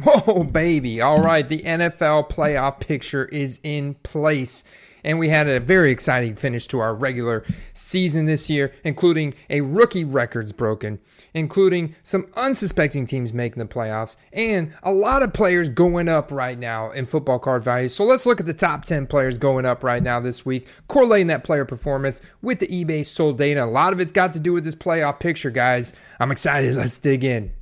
Whoa, 0.02 0.44
baby. 0.44 1.00
All 1.00 1.22
right, 1.22 1.46
the 1.46 1.62
NFL 1.62 2.30
playoff 2.30 2.80
picture 2.80 3.26
is 3.26 3.60
in 3.62 3.94
place. 3.94 4.64
And 5.02 5.18
we 5.18 5.30
had 5.30 5.48
a 5.48 5.60
very 5.60 5.90
exciting 5.90 6.36
finish 6.36 6.66
to 6.68 6.78
our 6.80 6.94
regular 6.94 7.44
season 7.72 8.26
this 8.26 8.50
year, 8.50 8.72
including 8.84 9.34
a 9.48 9.62
rookie 9.62 10.04
records 10.04 10.52
broken, 10.52 11.00
including 11.32 11.94
some 12.02 12.26
unsuspecting 12.34 13.06
teams 13.06 13.32
making 13.32 13.60
the 13.60 13.68
playoffs, 13.68 14.16
and 14.32 14.74
a 14.82 14.92
lot 14.92 15.22
of 15.22 15.32
players 15.32 15.70
going 15.70 16.08
up 16.08 16.30
right 16.30 16.58
now 16.58 16.90
in 16.90 17.06
football 17.06 17.38
card 17.38 17.62
value. 17.62 17.88
So 17.88 18.04
let's 18.04 18.26
look 18.26 18.40
at 18.40 18.46
the 18.46 18.54
top 18.54 18.84
10 18.84 19.06
players 19.06 19.38
going 19.38 19.64
up 19.64 19.82
right 19.82 20.02
now 20.02 20.20
this 20.20 20.44
week, 20.44 20.68
correlating 20.86 21.28
that 21.28 21.44
player 21.44 21.64
performance 21.64 22.20
with 22.42 22.58
the 22.58 22.66
eBay 22.66 23.04
sold 23.04 23.38
data. 23.38 23.64
A 23.64 23.66
lot 23.66 23.94
of 23.94 24.00
it's 24.00 24.12
got 24.12 24.34
to 24.34 24.40
do 24.40 24.52
with 24.52 24.64
this 24.64 24.74
playoff 24.74 25.18
picture, 25.18 25.50
guys. 25.50 25.94
I'm 26.18 26.30
excited. 26.30 26.74
Let's 26.76 26.98
dig 26.98 27.24
in. 27.24 27.52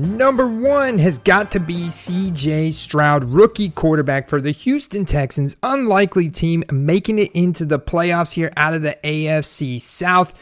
Number 0.00 0.48
one 0.48 0.98
has 1.00 1.18
got 1.18 1.50
to 1.50 1.60
be 1.60 1.88
CJ 1.88 2.72
Stroud, 2.72 3.24
rookie 3.24 3.68
quarterback 3.68 4.30
for 4.30 4.40
the 4.40 4.50
Houston 4.50 5.04
Texans. 5.04 5.58
Unlikely 5.62 6.30
team 6.30 6.64
making 6.72 7.18
it 7.18 7.30
into 7.32 7.66
the 7.66 7.78
playoffs 7.78 8.32
here 8.32 8.50
out 8.56 8.72
of 8.72 8.80
the 8.80 8.96
AFC 9.04 9.78
South. 9.78 10.32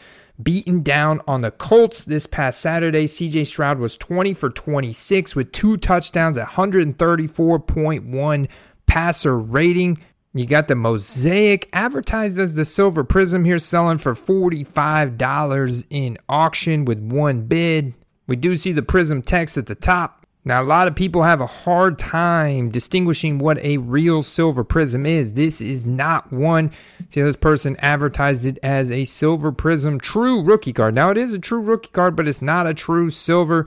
Beaten 0.41 0.81
down 0.81 1.19
on 1.27 1.41
the 1.41 1.51
Colts 1.51 2.05
this 2.05 2.25
past 2.25 2.61
Saturday. 2.61 3.03
CJ 3.03 3.47
Stroud 3.47 3.79
was 3.79 3.97
20 3.97 4.33
for 4.33 4.49
26 4.49 5.35
with 5.35 5.51
two 5.51 5.75
touchdowns 5.75 6.37
at 6.37 6.47
134.1 6.47 8.47
passer 8.85 9.37
rating. 9.37 9.99
You 10.33 10.45
got 10.45 10.69
the 10.69 10.75
Mosaic 10.75 11.67
advertised 11.73 12.39
as 12.39 12.55
the 12.55 12.63
Silver 12.63 13.03
Prism 13.03 13.43
here, 13.43 13.59
selling 13.59 13.97
for 13.97 14.15
$45 14.15 15.85
in 15.89 16.17
auction 16.29 16.85
with 16.85 16.99
one 16.99 17.41
bid. 17.41 17.93
We 18.29 18.35
do 18.35 18.55
see 18.55 18.71
the 18.71 18.83
prism 18.83 19.23
text 19.23 19.57
at 19.57 19.65
the 19.65 19.73
top. 19.73 20.27
Now, 20.45 20.61
a 20.61 20.63
lot 20.63 20.87
of 20.87 20.95
people 20.95 21.23
have 21.23 21.41
a 21.41 21.47
hard 21.47 21.97
time 21.97 22.69
distinguishing 22.69 23.39
what 23.39 23.57
a 23.57 23.77
real 23.77 24.21
silver 24.21 24.63
prism 24.63 25.07
is. 25.07 25.33
This 25.33 25.59
is 25.61 25.83
not 25.83 26.31
one. 26.31 26.71
See, 27.09 27.23
this 27.23 27.35
person 27.35 27.75
advertised 27.79 28.45
it 28.45 28.59
as 28.61 28.91
a 28.91 29.03
silver 29.03 29.51
prism 29.51 29.99
true 29.99 30.43
rookie 30.43 30.73
card. 30.73 30.93
Now, 30.93 31.09
it 31.09 31.17
is 31.17 31.33
a 31.33 31.39
true 31.39 31.59
rookie 31.59 31.89
card, 31.89 32.15
but 32.15 32.27
it's 32.27 32.41
not 32.41 32.67
a 32.67 32.73
true 32.75 33.09
silver. 33.09 33.65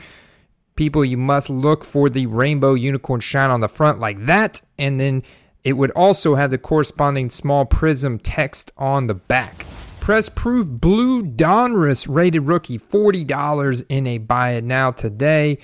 People, 0.77 1.05
you 1.05 1.17
must 1.17 1.51
look 1.51 1.83
for 1.83 2.09
the 2.09 2.27
rainbow 2.27 2.75
unicorn 2.75 3.21
shine 3.21 3.51
on 3.51 3.61
the 3.61 3.69
front 3.69 3.99
like 3.99 4.27
that. 4.27 4.63
And 4.79 5.01
then 5.01 5.25
it 5.65 5.73
would 5.73 5.91
also 5.91 6.37
have 6.37 6.51
the 6.51 6.59
corresponding 6.59 7.31
small 7.31 7.65
prism 7.65 8.21
text 8.21 8.73
on 8.79 9.09
the 9.09 9.15
back. 9.15 9.67
Press 10.03 10.29
Proof 10.29 10.67
Blue 10.67 11.23
Donruss 11.23 12.13
rated 12.13 12.49
rookie, 12.49 12.77
$40 12.77 13.87
in 13.89 14.09
a 14.09 14.19
buy 14.19 14.55
it 14.55 14.65
now 14.65 14.91
today. 14.91 15.59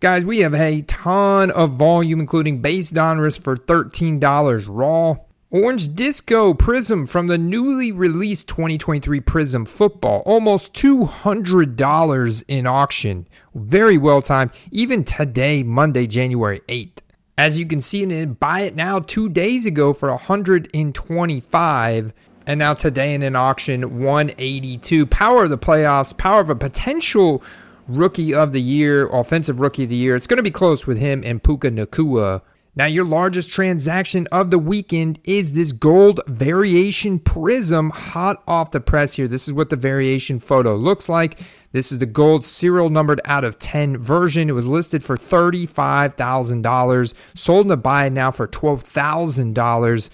Guys, 0.00 0.24
we 0.24 0.38
have 0.38 0.54
a 0.54 0.80
ton 0.80 1.50
of 1.50 1.72
volume, 1.72 2.20
including 2.20 2.62
base 2.62 2.90
Donruss 2.90 3.38
for 3.38 3.56
$13 3.56 4.64
raw. 4.66 5.16
Orange 5.50 5.94
Disco 5.94 6.54
Prism 6.54 7.04
from 7.04 7.26
the 7.26 7.36
newly 7.36 7.92
released 7.92 8.48
2023 8.48 9.20
Prism 9.20 9.66
Football, 9.66 10.22
almost 10.24 10.72
$200 10.72 12.44
in 12.48 12.66
auction. 12.66 13.28
Very 13.54 13.98
well 13.98 14.22
timed, 14.22 14.52
even 14.70 15.04
today, 15.04 15.62
Monday, 15.62 16.06
January 16.06 16.62
8th. 16.66 17.00
As 17.36 17.58
you 17.58 17.66
can 17.66 17.82
see, 17.82 18.02
in 18.02 18.10
and 18.10 18.40
buy 18.40 18.60
it 18.60 18.74
now 18.74 19.00
two 19.00 19.28
days 19.28 19.66
ago 19.66 19.92
for 19.92 20.08
125 20.08 22.14
and 22.50 22.58
now 22.58 22.74
today 22.74 23.14
in 23.14 23.22
an 23.22 23.36
auction, 23.36 24.00
182. 24.00 25.06
Power 25.06 25.44
of 25.44 25.50
the 25.50 25.56
playoffs, 25.56 26.18
power 26.18 26.40
of 26.40 26.50
a 26.50 26.56
potential 26.56 27.44
rookie 27.86 28.34
of 28.34 28.50
the 28.50 28.60
year, 28.60 29.06
offensive 29.06 29.60
rookie 29.60 29.84
of 29.84 29.90
the 29.90 29.94
year. 29.94 30.16
It's 30.16 30.26
going 30.26 30.38
to 30.38 30.42
be 30.42 30.50
close 30.50 30.84
with 30.84 30.98
him 30.98 31.22
and 31.24 31.40
Puka 31.40 31.70
Nacua. 31.70 32.42
Now, 32.74 32.86
your 32.86 33.04
largest 33.04 33.50
transaction 33.50 34.26
of 34.32 34.50
the 34.50 34.58
weekend 34.58 35.20
is 35.22 35.52
this 35.52 35.70
gold 35.70 36.18
variation 36.26 37.20
prism 37.20 37.90
hot 37.90 38.42
off 38.48 38.72
the 38.72 38.80
press 38.80 39.14
here. 39.14 39.28
This 39.28 39.46
is 39.46 39.54
what 39.54 39.70
the 39.70 39.76
variation 39.76 40.40
photo 40.40 40.74
looks 40.74 41.08
like. 41.08 41.38
This 41.70 41.92
is 41.92 42.00
the 42.00 42.06
gold 42.06 42.44
serial 42.44 42.90
numbered 42.90 43.20
out 43.26 43.44
of 43.44 43.60
10 43.60 43.96
version. 43.98 44.48
It 44.48 44.54
was 44.54 44.66
listed 44.66 45.04
for 45.04 45.16
$35,000, 45.16 47.14
sold 47.34 47.66
in 47.66 47.68
the 47.68 47.76
buy 47.76 48.08
now 48.08 48.32
for 48.32 48.48
$12,000. 48.48 50.10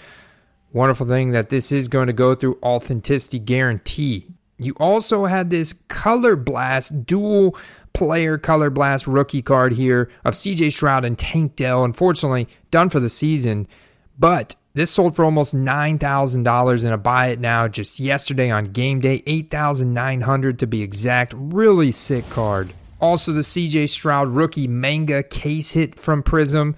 Wonderful 0.76 1.06
thing 1.06 1.30
that 1.30 1.48
this 1.48 1.72
is 1.72 1.88
going 1.88 2.06
to 2.06 2.12
go 2.12 2.34
through 2.34 2.58
authenticity 2.62 3.38
guarantee. 3.38 4.26
You 4.58 4.74
also 4.78 5.24
had 5.24 5.48
this 5.48 5.72
Color 5.72 6.36
Blast 6.36 7.06
dual 7.06 7.56
player 7.94 8.36
Color 8.36 8.68
Blast 8.68 9.06
rookie 9.06 9.40
card 9.40 9.72
here 9.72 10.10
of 10.22 10.34
CJ 10.34 10.70
Stroud 10.70 11.06
and 11.06 11.18
Tank 11.18 11.56
Dell. 11.56 11.82
Unfortunately, 11.82 12.46
done 12.70 12.90
for 12.90 13.00
the 13.00 13.08
season, 13.08 13.66
but 14.18 14.54
this 14.74 14.90
sold 14.90 15.16
for 15.16 15.24
almost 15.24 15.54
$9,000 15.54 16.84
in 16.84 16.92
a 16.92 16.98
buy 16.98 17.28
it 17.28 17.40
now 17.40 17.66
just 17.68 17.98
yesterday 17.98 18.50
on 18.50 18.66
game 18.66 19.00
day, 19.00 19.22
8,900 19.26 20.58
to 20.58 20.66
be 20.66 20.82
exact. 20.82 21.32
Really 21.38 21.90
sick 21.90 22.28
card. 22.28 22.74
Also, 23.00 23.32
the 23.32 23.40
CJ 23.40 23.88
Stroud 23.88 24.28
rookie 24.28 24.68
manga 24.68 25.22
case 25.22 25.72
hit 25.72 25.98
from 25.98 26.22
Prism 26.22 26.76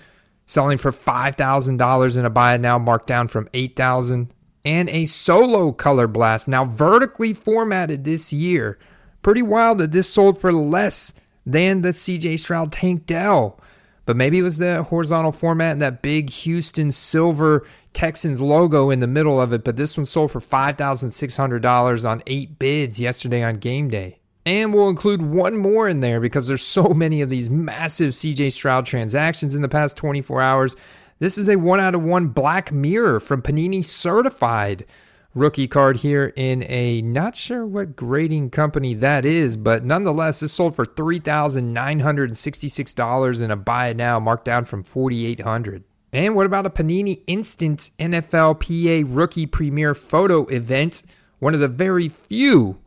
selling 0.49 0.79
for 0.79 0.91
$5,000 0.91 2.19
in 2.19 2.25
a 2.25 2.31
buy 2.31 2.57
now, 2.57 2.79
marked 2.79 3.07
down 3.07 3.29
from 3.29 3.49
8000 3.55 4.35
and 4.65 4.89
a 4.89 5.05
solo 5.05 5.71
color 5.71 6.09
blast, 6.09 6.49
now 6.49 6.65
vertically 6.65 7.33
formatted 7.33 8.03
this 8.03 8.33
year. 8.33 8.79
Pretty 9.23 9.43
wild 9.43 9.79
that 9.79 9.93
this 9.93 10.11
sold 10.11 10.41
for 10.41 10.53
less 10.53 11.15
than 11.47 11.83
the 11.83 11.91
CJ 11.91 12.39
Stroud 12.39 12.73
Tank 12.73 13.07
Dell. 13.07 13.61
But 14.05 14.17
maybe 14.17 14.39
it 14.39 14.43
was 14.43 14.59
the 14.59 14.83
horizontal 14.85 15.33
format 15.33 15.73
and 15.73 15.83
that 15.83 16.01
big 16.01 16.31
Houston 16.31 16.91
silver 16.91 17.67
Texans 17.93 18.41
logo 18.41 18.91
in 18.91 19.01
the 19.01 19.07
middle 19.07 19.41
of 19.41 19.53
it. 19.53 19.65
But 19.65 19.77
this 19.77 19.97
one 19.99 20.07
sold 20.07 20.33
for 20.33 20.41
$5,600 20.41 22.09
on 22.09 22.23
eight 22.27 22.59
bids 22.59 22.99
yesterday 22.99 23.43
on 23.43 23.57
game 23.57 23.91
day. 23.91 24.18
And 24.49 24.73
we'll 24.73 24.89
include 24.89 25.21
one 25.21 25.59
more 25.59 25.87
in 25.87 26.01
there 26.01 26.21
because 26.21 26.47
there's 26.47 26.65
so 26.65 26.95
many 26.95 27.21
of 27.21 27.29
these 27.29 27.51
massive 27.51 28.13
CJ 28.13 28.51
Stroud 28.51 28.87
transactions 28.87 29.55
in 29.55 29.61
the 29.61 29.69
past 29.69 29.95
24 29.99 30.41
hours. 30.41 30.75
This 31.19 31.37
is 31.37 31.51
a 31.51 31.57
one 31.57 31.81
out 31.81 31.95
of 31.95 32.03
one 32.03 32.29
Black 32.29 32.73
Mirror 32.73 33.21
from 33.21 33.43
Panini 33.43 33.85
Certified 33.85 34.87
rookie 35.35 35.69
card 35.69 35.99
here 35.99 36.33
in 36.35 36.63
a 36.63 37.03
not 37.03 37.37
sure 37.37 37.67
what 37.67 37.95
grading 37.95 38.49
company 38.49 38.95
that 38.95 39.27
is, 39.27 39.59
but 39.59 39.85
nonetheless, 39.85 40.41
this 40.41 40.55
sold 40.55 40.75
for 40.75 40.87
$3,966 40.87 43.43
in 43.43 43.51
a 43.51 43.57
buy 43.57 43.89
it 43.89 43.99
now, 43.99 44.19
marked 44.19 44.47
down 44.47 44.65
from 44.65 44.83
4800 44.83 45.85
And 46.15 46.35
what 46.35 46.47
about 46.47 46.65
a 46.65 46.71
Panini 46.71 47.21
Instant 47.27 47.91
NFLPA 47.99 49.05
Rookie 49.07 49.45
Premier 49.45 49.95
Photo 49.95 50.47
event? 50.47 51.03
One 51.39 51.53
of 51.53 51.61
the 51.61 51.69
very 51.69 52.09
few 52.09 52.79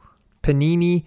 Panini 0.41 1.03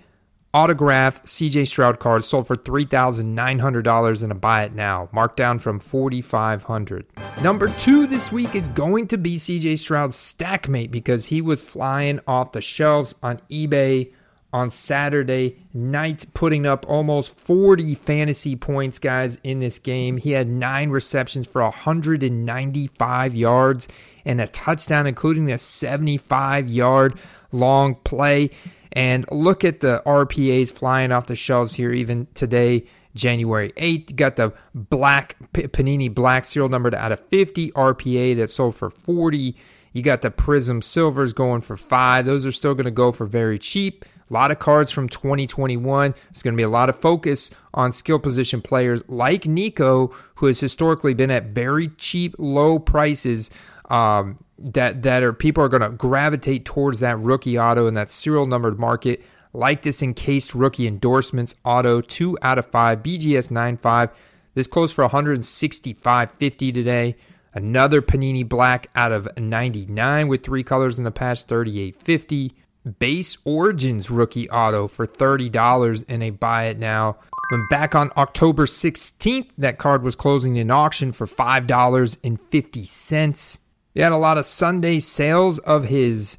autograph 0.54 1.22
CJ 1.24 1.66
Stroud 1.66 1.98
card 1.98 2.24
sold 2.24 2.46
for 2.46 2.54
$3,900 2.54 4.24
in 4.24 4.30
a 4.30 4.34
buy 4.34 4.62
it 4.62 4.72
now, 4.72 5.08
marked 5.12 5.36
down 5.36 5.58
from 5.58 5.80
4,500. 5.80 7.04
Number 7.42 7.68
two 7.68 8.06
this 8.06 8.30
week 8.30 8.54
is 8.54 8.68
going 8.68 9.08
to 9.08 9.18
be 9.18 9.36
CJ 9.36 9.78
Stroud's 9.80 10.16
stackmate 10.16 10.92
because 10.92 11.26
he 11.26 11.42
was 11.42 11.60
flying 11.60 12.20
off 12.26 12.52
the 12.52 12.62
shelves 12.62 13.16
on 13.22 13.38
eBay 13.50 14.12
on 14.52 14.70
Saturday 14.70 15.56
night, 15.74 16.24
putting 16.32 16.64
up 16.64 16.88
almost 16.88 17.36
40 17.36 17.96
fantasy 17.96 18.54
points, 18.54 19.00
guys, 19.00 19.36
in 19.42 19.58
this 19.58 19.80
game. 19.80 20.16
He 20.16 20.30
had 20.30 20.48
nine 20.48 20.90
receptions 20.90 21.48
for 21.48 21.60
195 21.62 23.34
yards 23.34 23.88
and 24.24 24.40
a 24.40 24.46
touchdown, 24.46 25.08
including 25.08 25.50
a 25.50 25.58
75 25.58 26.68
yard 26.68 27.18
long 27.50 27.96
play. 27.96 28.50
And 28.94 29.26
look 29.30 29.64
at 29.64 29.80
the 29.80 30.02
RPAs 30.06 30.72
flying 30.72 31.12
off 31.12 31.26
the 31.26 31.34
shelves 31.34 31.74
here, 31.74 31.92
even 31.92 32.28
today, 32.34 32.84
January 33.14 33.72
8th. 33.76 34.10
You 34.10 34.16
got 34.16 34.36
the 34.36 34.52
black 34.74 35.36
Panini 35.52 36.12
black 36.12 36.44
serial 36.44 36.68
numbered 36.68 36.94
out 36.94 37.12
of 37.12 37.20
50 37.28 37.72
RPA 37.72 38.36
that 38.36 38.50
sold 38.50 38.76
for 38.76 38.90
40. 38.90 39.56
You 39.92 40.02
got 40.02 40.22
the 40.22 40.30
Prism 40.30 40.82
Silvers 40.82 41.32
going 41.32 41.60
for 41.60 41.76
five. 41.76 42.24
Those 42.24 42.46
are 42.46 42.52
still 42.52 42.74
going 42.74 42.84
to 42.84 42.90
go 42.90 43.12
for 43.12 43.26
very 43.26 43.58
cheap. 43.58 44.04
A 44.28 44.32
lot 44.32 44.50
of 44.50 44.58
cards 44.58 44.90
from 44.90 45.08
2021. 45.08 46.12
There's 46.12 46.42
going 46.42 46.54
to 46.54 46.56
be 46.56 46.62
a 46.62 46.68
lot 46.68 46.88
of 46.88 46.98
focus 47.00 47.50
on 47.74 47.92
skill 47.92 48.18
position 48.18 48.60
players 48.60 49.08
like 49.08 49.46
Nico, 49.46 50.08
who 50.36 50.46
has 50.46 50.58
historically 50.58 51.14
been 51.14 51.30
at 51.30 51.44
very 51.44 51.88
cheap, 51.88 52.34
low 52.38 52.78
prices. 52.78 53.50
Um, 53.94 54.44
that 54.58 55.02
that 55.02 55.22
are 55.22 55.32
people 55.32 55.62
are 55.62 55.68
going 55.68 55.82
to 55.82 55.90
gravitate 55.90 56.64
towards 56.64 57.00
that 57.00 57.18
rookie 57.18 57.58
auto 57.58 57.86
and 57.86 57.96
that 57.96 58.08
serial 58.08 58.46
numbered 58.46 58.78
market 58.78 59.22
like 59.52 59.82
this 59.82 60.02
encased 60.02 60.54
rookie 60.54 60.86
endorsements 60.86 61.54
auto 61.64 62.00
2 62.00 62.38
out 62.40 62.58
of 62.58 62.66
5 62.66 63.02
BGS 63.02 63.50
95 63.50 64.10
this 64.54 64.66
closed 64.66 64.94
for 64.94 65.06
165.50 65.06 66.72
today 66.72 67.16
Another 67.54 68.02
Panini 68.02 68.46
Black 68.46 68.90
out 68.96 69.12
of 69.12 69.28
99 69.38 70.26
with 70.26 70.42
three 70.42 70.64
colors 70.64 70.98
in 70.98 71.04
the 71.04 71.12
patch, 71.12 71.46
38.50. 71.46 72.50
Base 72.98 73.38
Origins 73.44 74.10
rookie 74.10 74.50
auto 74.50 74.88
for 74.88 75.06
$30 75.06 76.04
in 76.08 76.20
a 76.20 76.30
buy 76.30 76.64
it 76.64 76.78
now. 76.78 77.16
When 77.50 77.66
back 77.70 77.94
on 77.94 78.10
October 78.16 78.66
16th, 78.66 79.50
that 79.56 79.78
card 79.78 80.02
was 80.02 80.16
closing 80.16 80.56
in 80.56 80.70
auction 80.70 81.12
for 81.12 81.26
$5.50. 81.26 83.58
He 83.94 84.00
had 84.00 84.12
a 84.12 84.16
lot 84.16 84.38
of 84.38 84.44
Sunday 84.44 84.98
sales 84.98 85.60
of 85.60 85.84
his 85.84 86.36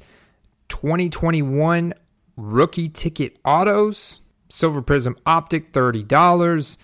2021 0.68 1.94
rookie 2.36 2.88
ticket 2.88 3.38
autos. 3.44 4.20
Silver 4.48 4.82
Prism 4.82 5.16
Optic, 5.24 5.72
$30. 5.72 6.76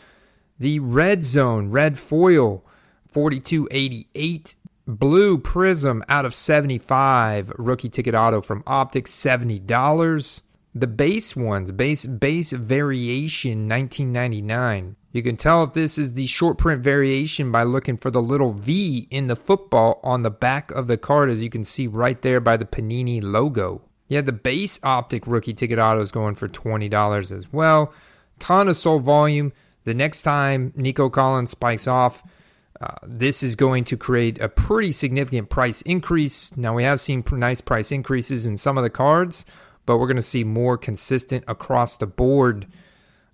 The 0.59 0.79
Red 0.81 1.25
Zone 1.25 1.71
Red 1.71 1.99
Foil, 1.99 2.65
42.88. 3.13 4.57
Blue 4.87 5.39
Prism 5.39 6.03
out 6.09 6.25
of 6.25 6.35
75. 6.35 7.53
Rookie 7.57 7.89
ticket 7.89 8.15
auto 8.15 8.41
from 8.41 8.65
Optic, 8.67 9.05
$70. 9.05 10.43
The 10.75 10.87
base 10.87 11.37
ones, 11.37 11.71
base 11.71 12.07
base 12.07 12.53
variation 12.53 13.69
1999. 13.69 14.97
You 15.13 15.23
can 15.23 15.37
tell 15.37 15.63
if 15.65 15.75
this 15.75 15.99
is 15.99 16.15
the 16.15 16.27
short 16.27 16.57
print 16.57 16.83
variation 16.83 17.53
by 17.53 17.65
looking 17.65 17.99
for 17.99 18.11
the 18.11 18.23
little 18.23 18.55
V 18.55 19.07
in 19.11 19.27
the 19.27 19.37
football 19.37 20.01
on 20.03 20.23
the 20.23 20.31
back 20.31 20.71
of 20.71 20.87
the 20.87 20.97
card, 20.97 21.29
as 21.29 21.43
you 21.43 21.51
can 21.51 21.65
see 21.65 21.87
right 21.87 22.21
there 22.23 22.41
by 22.41 22.57
the 22.57 22.65
Panini 22.65 23.23
logo. 23.23 23.83
Yeah, 24.09 24.23
the 24.23 24.33
base 24.33 24.81
optic 24.83 25.27
rookie 25.27 25.53
ticket 25.53 25.79
auto 25.79 26.01
is 26.01 26.11
going 26.11 26.37
for 26.37 26.49
$20 26.49 27.31
as 27.31 27.53
well. 27.53 27.93
Ton 28.39 28.69
of 28.69 28.77
sold 28.77 29.03
volume. 29.03 29.53
The 29.85 29.95
next 29.95 30.23
time 30.23 30.73
Nico 30.75 31.11
Collins 31.11 31.51
spikes 31.51 31.87
off, 31.87 32.23
uh, 32.81 32.95
this 33.03 33.43
is 33.43 33.57
going 33.57 33.85
to 33.85 33.97
create 33.97 34.41
a 34.41 34.49
pretty 34.49 34.93
significant 34.93 35.51
price 35.51 35.83
increase. 35.83 36.57
Now, 36.57 36.75
we 36.75 36.85
have 36.85 37.01
seen 37.01 37.23
nice 37.33 37.61
price 37.61 37.93
increases 37.93 38.47
in 38.47 38.57
some 38.57 38.79
of 38.79 38.85
the 38.85 38.91
cards, 38.91 39.45
but 39.87 39.99
we're 39.99 40.07
going 40.07 40.17
to 40.17 40.23
see 40.23 40.45
more 40.45 40.79
consistent 40.79 41.45
across 41.49 41.97
the 41.97 42.07
board 42.07 42.67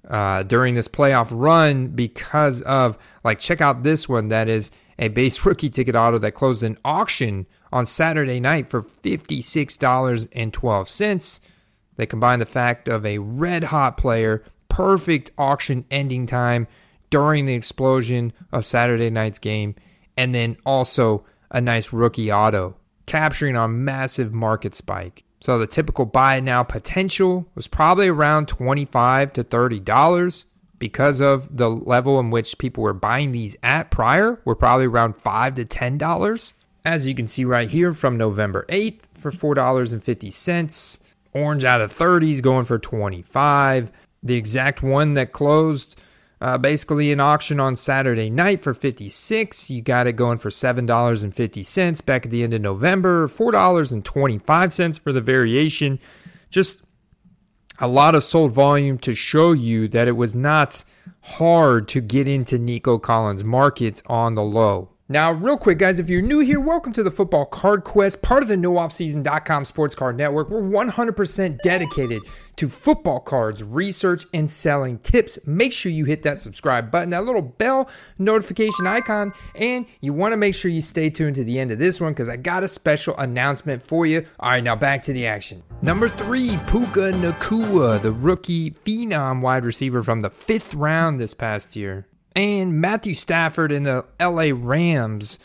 uh, 0.08 0.42
during 0.44 0.74
this 0.74 0.88
playoff 0.88 1.28
run 1.30 1.88
because 1.88 2.62
of, 2.62 2.96
like, 3.24 3.38
check 3.38 3.60
out 3.60 3.82
this 3.82 4.08
one 4.08 4.28
that 4.28 4.48
is 4.48 4.70
a 4.98 5.08
base 5.08 5.44
rookie 5.46 5.70
ticket 5.70 5.94
auto 5.94 6.18
that 6.18 6.32
closed 6.32 6.62
an 6.62 6.78
auction 6.84 7.46
on 7.72 7.86
Saturday 7.86 8.40
night 8.40 8.68
for 8.68 8.82
$56.12. 8.82 11.40
They 11.96 12.06
combine 12.06 12.38
the 12.38 12.46
fact 12.46 12.88
of 12.88 13.04
a 13.04 13.18
red 13.18 13.64
hot 13.64 13.96
player, 13.96 14.44
perfect 14.68 15.32
auction 15.36 15.84
ending 15.90 16.26
time 16.26 16.68
during 17.10 17.44
the 17.44 17.54
explosion 17.54 18.32
of 18.52 18.64
Saturday 18.64 19.10
night's 19.10 19.38
game, 19.38 19.74
and 20.16 20.34
then 20.34 20.56
also 20.64 21.24
a 21.50 21.60
nice 21.60 21.92
rookie 21.92 22.30
auto, 22.30 22.76
capturing 23.06 23.56
a 23.56 23.66
massive 23.66 24.32
market 24.32 24.74
spike. 24.74 25.24
So 25.40 25.58
the 25.58 25.66
typical 25.66 26.04
buy 26.04 26.40
now 26.40 26.62
potential 26.62 27.46
was 27.54 27.68
probably 27.68 28.08
around 28.08 28.48
25 28.48 29.32
to 29.34 29.44
$30 29.44 30.44
because 30.78 31.20
of 31.20 31.56
the 31.56 31.70
level 31.70 32.18
in 32.20 32.30
which 32.30 32.58
people 32.58 32.82
were 32.82 32.92
buying 32.92 33.32
these 33.32 33.56
at 33.62 33.90
prior 33.90 34.40
were 34.44 34.54
probably 34.54 34.86
around 34.86 35.16
5 35.16 35.54
to 35.54 35.64
$10. 35.64 36.52
As 36.84 37.06
you 37.06 37.14
can 37.14 37.26
see 37.26 37.44
right 37.44 37.68
here 37.68 37.92
from 37.92 38.16
November 38.16 38.64
8th 38.68 39.00
for 39.14 39.30
$4.50. 39.30 41.00
Orange 41.34 41.64
out 41.64 41.80
of 41.80 41.92
30s 41.92 42.40
going 42.40 42.64
for 42.64 42.78
25. 42.78 43.92
The 44.22 44.34
exact 44.34 44.82
one 44.82 45.14
that 45.14 45.32
closed 45.32 46.00
uh, 46.40 46.58
basically 46.58 47.10
an 47.12 47.20
auction 47.20 47.58
on 47.58 47.74
Saturday 47.76 48.30
night 48.30 48.62
for 48.62 48.72
56. 48.72 49.70
You 49.70 49.82
got 49.82 50.06
it 50.06 50.12
going 50.14 50.38
for 50.38 50.50
$7.50 50.50 52.04
back 52.04 52.26
at 52.26 52.30
the 52.30 52.42
end 52.42 52.54
of 52.54 52.60
November, 52.60 53.26
$4.25 53.26 55.00
for 55.00 55.12
the 55.12 55.20
variation. 55.20 55.98
Just 56.50 56.84
a 57.80 57.88
lot 57.88 58.14
of 58.14 58.22
sold 58.22 58.52
volume 58.52 58.98
to 58.98 59.14
show 59.14 59.52
you 59.52 59.88
that 59.88 60.08
it 60.08 60.12
was 60.12 60.34
not 60.34 60.84
hard 61.22 61.88
to 61.88 62.00
get 62.00 62.28
into 62.28 62.58
Nico 62.58 62.98
Collins 62.98 63.44
markets 63.44 64.02
on 64.06 64.34
the 64.34 64.42
low. 64.42 64.90
Now, 65.10 65.32
real 65.32 65.56
quick, 65.56 65.78
guys, 65.78 65.98
if 65.98 66.10
you're 66.10 66.20
new 66.20 66.40
here, 66.40 66.60
welcome 66.60 66.92
to 66.92 67.02
the 67.02 67.10
Football 67.10 67.46
Card 67.46 67.82
Quest, 67.82 68.20
part 68.20 68.42
of 68.42 68.48
the 68.50 68.56
NoOffSeason.com 68.56 69.64
Sports 69.64 69.94
Card 69.94 70.18
Network. 70.18 70.50
We're 70.50 70.60
100% 70.60 71.60
dedicated 71.60 72.20
to 72.56 72.68
football 72.68 73.18
cards, 73.18 73.64
research, 73.64 74.26
and 74.34 74.50
selling 74.50 74.98
tips. 74.98 75.38
Make 75.46 75.72
sure 75.72 75.90
you 75.90 76.04
hit 76.04 76.24
that 76.24 76.36
subscribe 76.36 76.90
button, 76.90 77.08
that 77.10 77.24
little 77.24 77.40
bell 77.40 77.88
notification 78.18 78.86
icon, 78.86 79.32
and 79.54 79.86
you 80.02 80.12
want 80.12 80.32
to 80.32 80.36
make 80.36 80.54
sure 80.54 80.70
you 80.70 80.82
stay 80.82 81.08
tuned 81.08 81.36
to 81.36 81.44
the 81.44 81.58
end 81.58 81.70
of 81.70 81.78
this 81.78 82.02
one 82.02 82.12
because 82.12 82.28
I 82.28 82.36
got 82.36 82.62
a 82.62 82.68
special 82.68 83.16
announcement 83.16 83.82
for 83.82 84.04
you. 84.04 84.26
All 84.38 84.50
right, 84.50 84.62
now 84.62 84.76
back 84.76 85.02
to 85.04 85.14
the 85.14 85.26
action. 85.26 85.62
Number 85.80 86.10
three, 86.10 86.58
Puka 86.66 87.12
Nacua, 87.12 88.02
the 88.02 88.12
rookie 88.12 88.72
phenom 88.72 89.40
wide 89.40 89.64
receiver 89.64 90.02
from 90.02 90.20
the 90.20 90.28
fifth 90.28 90.74
round 90.74 91.18
this 91.18 91.32
past 91.32 91.76
year 91.76 92.06
and 92.38 92.80
Matthew 92.80 93.12
Stafford 93.14 93.72
in 93.72 93.82
the 93.82 94.04
LA 94.20 94.52
Rams. 94.54 95.40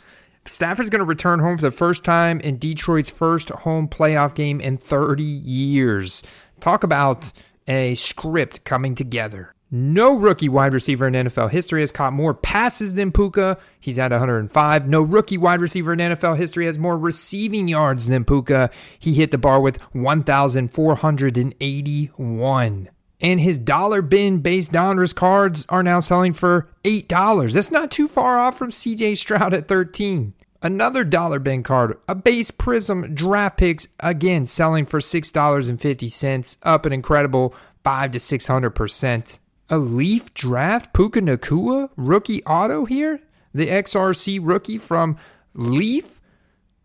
Stafford's 0.45 0.91
going 0.91 0.99
to 0.99 1.05
return 1.05 1.39
home 1.39 1.57
for 1.57 1.63
the 1.63 1.71
first 1.71 2.03
time 2.03 2.39
in 2.41 2.59
Detroit's 2.59 3.09
first 3.09 3.49
home 3.49 3.87
playoff 3.87 4.35
game 4.35 4.61
in 4.61 4.77
30 4.77 5.23
years. 5.23 6.21
Talk 6.59 6.83
about 6.83 7.33
a 7.67 7.95
script 7.95 8.63
coming 8.63 8.93
together. 8.93 9.55
No 9.71 10.15
rookie 10.15 10.49
wide 10.49 10.71
receiver 10.71 11.07
in 11.07 11.15
NFL 11.15 11.49
history 11.49 11.81
has 11.81 11.91
caught 11.91 12.13
more 12.13 12.35
passes 12.35 12.93
than 12.93 13.11
Puka. 13.11 13.57
He's 13.79 13.97
at 13.97 14.11
105. 14.11 14.87
No 14.87 15.01
rookie 15.01 15.39
wide 15.39 15.61
receiver 15.61 15.93
in 15.93 15.99
NFL 15.99 16.37
history 16.37 16.67
has 16.67 16.77
more 16.77 16.95
receiving 16.95 17.67
yards 17.67 18.05
than 18.05 18.23
Puka. 18.23 18.69
He 18.99 19.15
hit 19.15 19.31
the 19.31 19.39
bar 19.39 19.59
with 19.59 19.81
1,481 19.93 22.89
and 23.23 23.39
his 23.39 23.57
dollar 23.57 24.01
bin 24.01 24.39
base 24.39 24.67
Donruss 24.67 25.15
cards 25.15 25.65
are 25.69 25.81
now 25.81 26.01
selling 26.01 26.33
for 26.33 26.67
$8. 26.83 27.53
That's 27.53 27.71
not 27.71 27.89
too 27.89 28.09
far 28.09 28.37
off 28.37 28.57
from 28.57 28.69
CJ 28.69 29.17
Stroud 29.17 29.53
at 29.53 29.69
13. 29.69 30.33
Another 30.61 31.05
dollar 31.05 31.39
bin 31.39 31.63
card, 31.63 31.97
a 32.07 32.15
base 32.15 32.51
prism 32.51 33.15
draft 33.15 33.57
picks, 33.57 33.87
again 33.99 34.45
selling 34.45 34.85
for 34.85 34.99
$6.50, 34.99 36.57
up 36.63 36.85
an 36.85 36.93
incredible 36.93 37.55
5 37.83 38.11
to 38.11 38.19
600%. 38.19 39.39
A 39.69 39.77
Leaf 39.77 40.33
draft 40.33 40.93
Puka 40.93 41.21
Nacua 41.21 41.89
rookie 41.95 42.43
auto 42.43 42.83
here, 42.85 43.21
the 43.53 43.67
XRC 43.67 44.39
rookie 44.41 44.77
from 44.77 45.17
Leaf, 45.53 46.19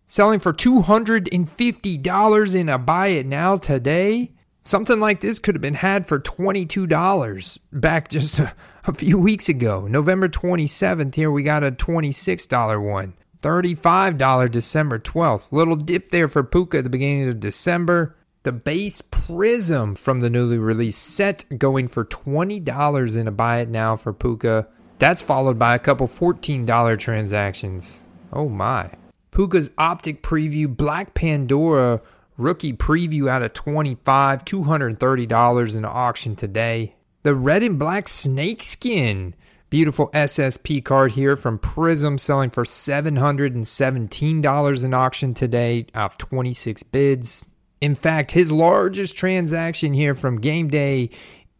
selling 0.06 0.38
for 0.40 0.52
$250 0.52 2.54
in 2.54 2.68
a 2.68 2.78
buy 2.78 3.08
it 3.08 3.26
now 3.26 3.56
today. 3.56 4.30
Something 4.68 5.00
like 5.00 5.22
this 5.22 5.38
could 5.38 5.54
have 5.54 5.62
been 5.62 5.72
had 5.72 6.06
for 6.06 6.20
$22 6.20 7.58
back 7.72 8.10
just 8.10 8.38
a, 8.38 8.52
a, 8.84 8.92
few 8.92 9.16
weeks 9.16 9.48
ago. 9.48 9.86
November 9.86 10.28
27th, 10.28 11.14
here 11.14 11.30
we 11.30 11.42
got 11.42 11.64
a 11.64 11.72
$26 11.72 12.82
one. 12.82 13.14
$35 13.42 14.50
December 14.50 14.98
12th. 14.98 15.50
Little 15.52 15.74
dip 15.74 16.10
there 16.10 16.28
for 16.28 16.44
Puka 16.44 16.76
at 16.76 16.84
the 16.84 16.90
beginning 16.90 17.30
of 17.30 17.40
December. 17.40 18.14
The 18.42 18.52
base 18.52 19.00
Prism 19.00 19.94
from 19.94 20.20
the 20.20 20.28
newly 20.28 20.58
released 20.58 21.02
set 21.02 21.46
going 21.56 21.88
for 21.88 22.04
$20 22.04 23.16
in 23.16 23.26
a 23.26 23.32
buy 23.32 23.60
it 23.60 23.70
now 23.70 23.96
for 23.96 24.12
Puka. 24.12 24.68
That's 24.98 25.22
followed 25.22 25.58
by 25.58 25.76
a 25.76 25.78
couple 25.78 26.08
$14 26.08 26.98
transactions. 26.98 28.02
Oh 28.34 28.50
my. 28.50 28.90
Puka's 29.30 29.70
Optic 29.78 30.22
Preview 30.22 30.76
Black 30.76 31.14
Pandora 31.14 32.02
Rookie 32.38 32.72
preview 32.72 33.28
out 33.28 33.42
of 33.42 33.52
25, 33.52 34.44
$230 34.44 35.76
in 35.76 35.84
auction 35.84 36.36
today. 36.36 36.94
The 37.24 37.34
red 37.34 37.64
and 37.64 37.76
black 37.78 38.06
snakeskin. 38.06 39.34
Beautiful 39.70 40.08
SSP 40.12 40.84
card 40.84 41.12
here 41.12 41.36
from 41.36 41.58
Prism 41.58 42.16
selling 42.16 42.50
for 42.50 42.64
$717 42.64 44.84
in 44.84 44.94
auction 44.94 45.34
today 45.34 45.86
off 45.94 46.16
26 46.16 46.84
bids. 46.84 47.44
In 47.80 47.96
fact, 47.96 48.30
his 48.30 48.52
largest 48.52 49.16
transaction 49.16 49.92
here 49.92 50.14
from 50.14 50.40
game 50.40 50.68
day 50.68 51.10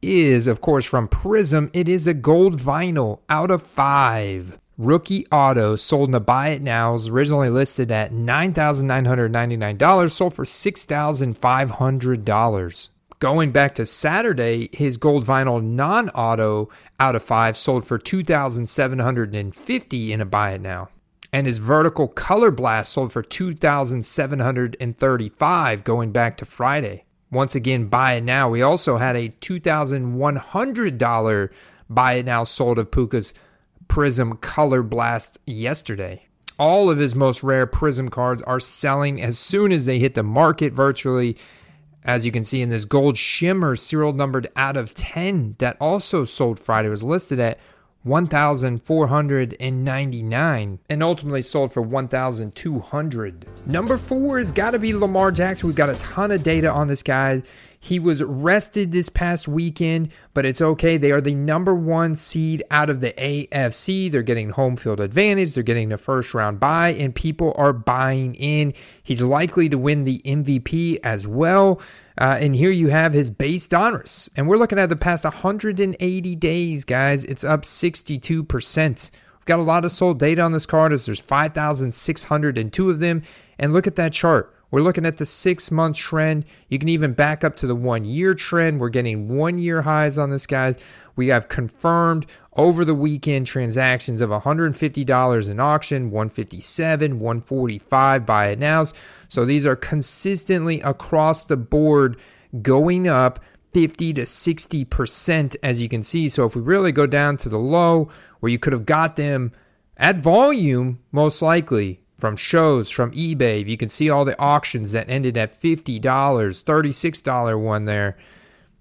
is, 0.00 0.46
of 0.46 0.60
course, 0.60 0.84
from 0.84 1.08
Prism. 1.08 1.70
It 1.72 1.88
is 1.88 2.06
a 2.06 2.14
gold 2.14 2.56
vinyl 2.56 3.18
out 3.28 3.50
of 3.50 3.64
five. 3.64 4.56
Rookie 4.78 5.26
Auto 5.32 5.74
sold 5.74 6.08
in 6.08 6.12
the 6.12 6.20
buy 6.20 6.50
it 6.50 6.62
now 6.62 6.94
is 6.94 7.08
originally 7.08 7.50
listed 7.50 7.90
at 7.90 8.12
$9,999, 8.12 10.08
sold 10.08 10.34
for 10.34 10.44
$6,500. 10.44 12.88
Going 13.18 13.50
back 13.50 13.74
to 13.74 13.84
Saturday, 13.84 14.68
his 14.72 14.96
gold 14.96 15.26
vinyl 15.26 15.60
non 15.60 16.10
auto 16.10 16.68
out 17.00 17.16
of 17.16 17.24
five 17.24 17.56
sold 17.56 17.84
for 17.84 17.98
$2,750 17.98 20.10
in 20.10 20.20
a 20.20 20.24
buy 20.24 20.52
it 20.52 20.60
now. 20.60 20.90
And 21.32 21.48
his 21.48 21.58
vertical 21.58 22.06
color 22.06 22.52
blast 22.52 22.92
sold 22.92 23.12
for 23.12 23.24
$2,735 23.24 25.82
going 25.82 26.12
back 26.12 26.36
to 26.36 26.44
Friday. 26.44 27.02
Once 27.32 27.56
again, 27.56 27.86
buy 27.86 28.12
it 28.12 28.22
now. 28.22 28.48
We 28.48 28.62
also 28.62 28.98
had 28.98 29.16
a 29.16 29.30
$2,100 29.30 31.50
buy 31.90 32.12
it 32.12 32.26
now 32.26 32.44
sold 32.44 32.78
of 32.78 32.92
Puka's 32.92 33.34
Prism 33.88 34.34
Color 34.34 34.82
Blast 34.82 35.38
yesterday. 35.46 36.26
All 36.58 36.90
of 36.90 36.98
his 36.98 37.14
most 37.14 37.42
rare 37.42 37.66
Prism 37.66 38.08
cards 38.08 38.42
are 38.42 38.60
selling 38.60 39.20
as 39.20 39.38
soon 39.38 39.72
as 39.72 39.86
they 39.86 39.98
hit 39.98 40.14
the 40.14 40.22
market 40.22 40.72
virtually. 40.72 41.36
As 42.04 42.24
you 42.24 42.32
can 42.32 42.44
see 42.44 42.62
in 42.62 42.70
this 42.70 42.84
gold 42.84 43.16
shimmer 43.16 43.76
serial 43.76 44.12
numbered 44.12 44.48
out 44.56 44.76
of 44.76 44.94
10 44.94 45.56
that 45.58 45.76
also 45.80 46.24
sold 46.24 46.58
Friday 46.58 46.88
was 46.88 47.04
listed 47.04 47.38
at 47.38 47.58
1,499 48.04 50.78
and 50.88 51.02
ultimately 51.02 51.42
sold 51.42 51.72
for 51.72 51.82
1,200. 51.82 53.46
Number 53.66 53.98
four 53.98 54.38
has 54.38 54.52
got 54.52 54.70
to 54.70 54.78
be 54.78 54.94
Lamar 54.94 55.32
Jackson. 55.32 55.66
We've 55.66 55.76
got 55.76 55.90
a 55.90 55.96
ton 55.96 56.30
of 56.30 56.42
data 56.42 56.70
on 56.70 56.86
this 56.86 57.02
guy. 57.02 57.42
He 57.80 57.98
was 57.98 58.22
rested 58.22 58.90
this 58.90 59.08
past 59.08 59.46
weekend, 59.46 60.10
but 60.34 60.44
it's 60.44 60.60
okay. 60.60 60.96
They 60.96 61.12
are 61.12 61.20
the 61.20 61.34
number 61.34 61.74
one 61.74 62.16
seed 62.16 62.62
out 62.70 62.90
of 62.90 63.00
the 63.00 63.12
AFC. 63.12 64.10
They're 64.10 64.22
getting 64.22 64.50
home 64.50 64.76
field 64.76 65.00
advantage. 65.00 65.54
They're 65.54 65.62
getting 65.62 65.88
the 65.88 65.98
first 65.98 66.34
round 66.34 66.58
bye, 66.58 66.90
and 66.90 67.14
people 67.14 67.54
are 67.56 67.72
buying 67.72 68.34
in. 68.34 68.74
He's 69.02 69.22
likely 69.22 69.68
to 69.68 69.78
win 69.78 70.04
the 70.04 70.20
MVP 70.24 70.98
as 71.04 71.26
well. 71.26 71.80
Uh, 72.20 72.36
and 72.40 72.56
here 72.56 72.70
you 72.70 72.88
have 72.88 73.12
his 73.12 73.30
base 73.30 73.68
Donruss. 73.68 74.28
And 74.34 74.48
we're 74.48 74.56
looking 74.56 74.78
at 74.78 74.88
the 74.88 74.96
past 74.96 75.22
180 75.22 76.36
days, 76.36 76.84
guys. 76.84 77.22
It's 77.24 77.44
up 77.44 77.62
62%. 77.62 79.10
We've 79.12 79.44
got 79.46 79.60
a 79.60 79.62
lot 79.62 79.84
of 79.84 79.92
sold 79.92 80.18
data 80.18 80.42
on 80.42 80.50
this 80.50 80.66
card 80.66 80.92
as 80.92 81.06
there's 81.06 81.20
5,602 81.20 82.90
of 82.90 82.98
them. 82.98 83.22
And 83.56 83.72
look 83.72 83.86
at 83.86 83.94
that 83.94 84.12
chart. 84.12 84.52
We're 84.70 84.82
looking 84.82 85.06
at 85.06 85.16
the 85.16 85.24
six 85.24 85.70
month 85.70 85.96
trend. 85.96 86.44
You 86.68 86.78
can 86.78 86.88
even 86.88 87.12
back 87.14 87.42
up 87.42 87.56
to 87.56 87.66
the 87.66 87.74
one 87.74 88.04
year 88.04 88.34
trend. 88.34 88.80
We're 88.80 88.90
getting 88.90 89.34
one 89.36 89.58
year 89.58 89.82
highs 89.82 90.18
on 90.18 90.30
this, 90.30 90.46
guys. 90.46 90.78
We 91.16 91.28
have 91.28 91.48
confirmed 91.48 92.26
over 92.54 92.84
the 92.84 92.94
weekend 92.94 93.46
transactions 93.46 94.20
of 94.20 94.30
$150 94.30 95.50
in 95.50 95.60
auction, 95.60 96.10
157, 96.10 97.18
145 97.18 98.26
buy 98.26 98.48
it 98.48 98.58
nows. 98.58 98.94
So 99.26 99.44
these 99.44 99.66
are 99.66 99.76
consistently 99.76 100.80
across 100.82 101.44
the 101.44 101.56
board 101.56 102.18
going 102.62 103.08
up 103.08 103.40
50 103.72 104.14
to 104.14 104.22
60% 104.22 105.56
as 105.62 105.82
you 105.82 105.88
can 105.88 106.02
see. 106.02 106.28
So 106.28 106.46
if 106.46 106.54
we 106.54 106.62
really 106.62 106.92
go 106.92 107.06
down 107.06 107.36
to 107.38 107.48
the 107.48 107.58
low 107.58 108.10
where 108.40 108.50
you 108.50 108.58
could 108.58 108.72
have 108.72 108.86
got 108.86 109.16
them 109.16 109.52
at 109.96 110.18
volume 110.18 111.00
most 111.10 111.42
likely 111.42 112.00
from 112.18 112.36
shows, 112.36 112.90
from 112.90 113.12
eBay. 113.12 113.66
You 113.66 113.76
can 113.76 113.88
see 113.88 114.10
all 114.10 114.24
the 114.24 114.38
auctions 114.40 114.92
that 114.92 115.08
ended 115.08 115.36
at 115.36 115.60
$50, 115.60 116.00
$36 116.00 117.60
one 117.60 117.84
there, 117.84 118.18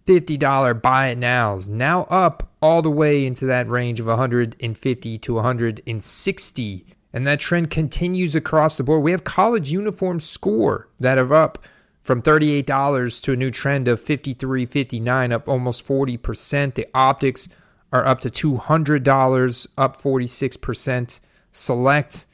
$50 0.06 0.82
buy 0.82 1.10
it 1.10 1.17
nows. 1.17 1.70
Now 1.70 2.03
up 2.03 2.50
all 2.62 2.82
the 2.82 2.89
way 2.89 3.25
into 3.25 3.46
that 3.46 3.70
range 3.70 4.00
of 4.00 4.08
150 4.08 5.17
to 5.17 5.34
160. 5.34 6.86
And 7.13 7.27
that 7.27 7.39
trend 7.39 7.70
continues 7.72 8.36
across 8.36 8.77
the 8.77 8.84
board. 8.84 9.03
We 9.03 9.12
have 9.12 9.24
college 9.24 9.72
uniform 9.72 10.20
score 10.20 10.89
that 11.00 11.17
are 11.17 11.34
up 11.34 11.63
from 12.01 12.22
$38 12.22 13.22
to 13.24 13.34
a 13.34 13.36
new 13.36 13.50
trend 13.50 13.88
of 13.88 14.00
53 14.00 14.65
59 14.65 15.32
up 15.32 15.48
almost 15.48 15.86
40%. 15.86 16.74
The 16.75 16.88
optics 16.94 17.50
are 17.91 18.06
up 18.06 18.20
to 18.22 18.29
$200, 18.29 19.67
up 19.77 20.01
46%. 20.01 21.20
Select 21.51 22.25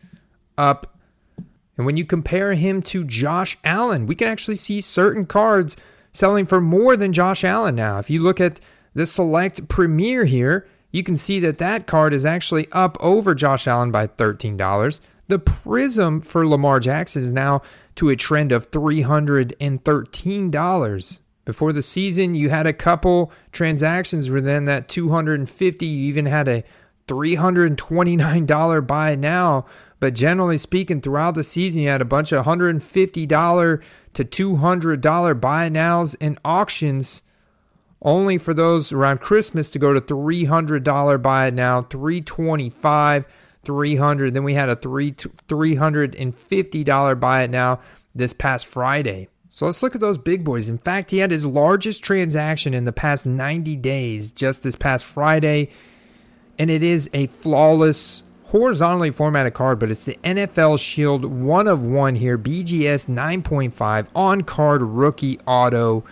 up 0.58 0.93
and 1.78 1.86
when 1.86 1.98
you 1.98 2.06
compare 2.06 2.54
him 2.54 2.82
to 2.84 3.04
Josh 3.04 3.58
Allen, 3.64 4.06
we 4.06 4.16
can 4.16 4.28
actually 4.28 4.56
see 4.56 4.82
certain 4.82 5.26
cards 5.26 5.76
selling 6.12 6.46
for 6.46 6.62
more 6.62 6.96
than 6.96 7.14
Josh 7.14 7.44
Allen 7.44 7.76
now. 7.76 7.98
If 7.98 8.10
you 8.10 8.22
look 8.22 8.40
at 8.40 8.60
the 8.94 9.06
Select 9.06 9.68
Premier 9.68 10.26
here, 10.26 10.68
you 10.92 11.04
can 11.04 11.18
see 11.18 11.40
that 11.40 11.58
that 11.58 11.88
card 11.88 12.14
is 12.14 12.26
actually 12.26 12.68
up 12.72 12.98
over 13.00 13.34
Josh 13.34 13.68
Allen 13.68 13.92
by 13.92 14.08
$13. 14.08 15.00
The 15.28 15.40
Prism 15.40 16.22
for 16.22 16.48
Lamar 16.48 16.80
Jackson 16.80 17.24
is 17.24 17.34
now 17.34 17.64
to 17.96 18.10
a 18.10 18.16
trend 18.16 18.52
of 18.52 18.70
$313. 18.70 21.20
Before 21.46 21.74
the 21.74 21.82
season, 21.82 22.36
you 22.36 22.50
had 22.50 22.68
a 22.68 22.74
couple 22.74 23.32
transactions 23.52 24.30
within 24.30 24.66
that 24.66 24.88
250. 24.88 25.86
You 25.86 26.06
even 26.06 26.28
had 26.28 26.48
a 26.48 26.64
$329 27.08 28.88
buy 28.88 29.16
now 29.16 29.66
but 30.04 30.16
generally 30.16 30.58
speaking, 30.58 31.00
throughout 31.00 31.34
the 31.34 31.44
season, 31.44 31.84
you 31.84 31.88
had 31.88 32.02
a 32.02 32.04
bunch 32.04 32.34
of 32.34 32.46
$150 32.46 33.84
to 34.14 34.26
$200 34.26 35.40
buy 35.40 35.70
nows 35.70 36.16
and 36.16 36.38
auctions, 36.44 37.22
only 38.02 38.38
for 38.38 38.54
those 38.54 38.92
around 38.92 39.22
Christmas 39.22 39.70
to 39.70 39.80
go 39.80 39.94
to 39.94 40.02
$300 40.02 41.22
buy 41.22 41.50
now, 41.52 41.84
325 41.84 43.26
300. 43.64 44.34
Then 44.34 44.44
we 44.44 44.56
had 44.56 44.68
a 44.68 44.76
three 44.76 45.14
$350 45.14 47.20
buy 47.22 47.44
it 47.44 47.50
now 47.50 47.80
this 48.14 48.34
past 48.34 48.66
Friday. 48.66 49.30
So 49.50 49.68
let's 49.68 49.82
look 49.82 49.96
at 49.96 50.02
those 50.02 50.18
big 50.18 50.44
boys. 50.44 50.68
In 50.68 50.80
fact, 50.80 51.12
he 51.12 51.20
had 51.20 51.32
his 51.32 51.46
largest 51.46 52.04
transaction 52.04 52.74
in 52.74 52.84
the 52.84 52.92
past 52.92 53.26
90 53.26 53.78
days 53.78 54.34
just 54.34 54.64
this 54.64 54.76
past 54.76 55.06
Friday, 55.06 55.70
and 56.60 56.70
it 56.70 56.84
is 56.84 57.10
a 57.14 57.28
flawless 57.28 58.24
horizontally 58.46 59.12
formatted 59.12 59.54
card, 59.54 59.80
but 59.80 59.90
it's 59.90 60.06
the 60.06 60.18
NFL 60.24 60.80
Shield 60.80 61.26
one 61.26 61.68
of 61.68 61.84
one 61.84 62.16
here, 62.16 62.38
BGS 62.38 63.08
9.5 63.08 64.08
on 64.16 64.42
card 64.42 64.82
rookie 64.82 65.40
auto. 65.48 66.04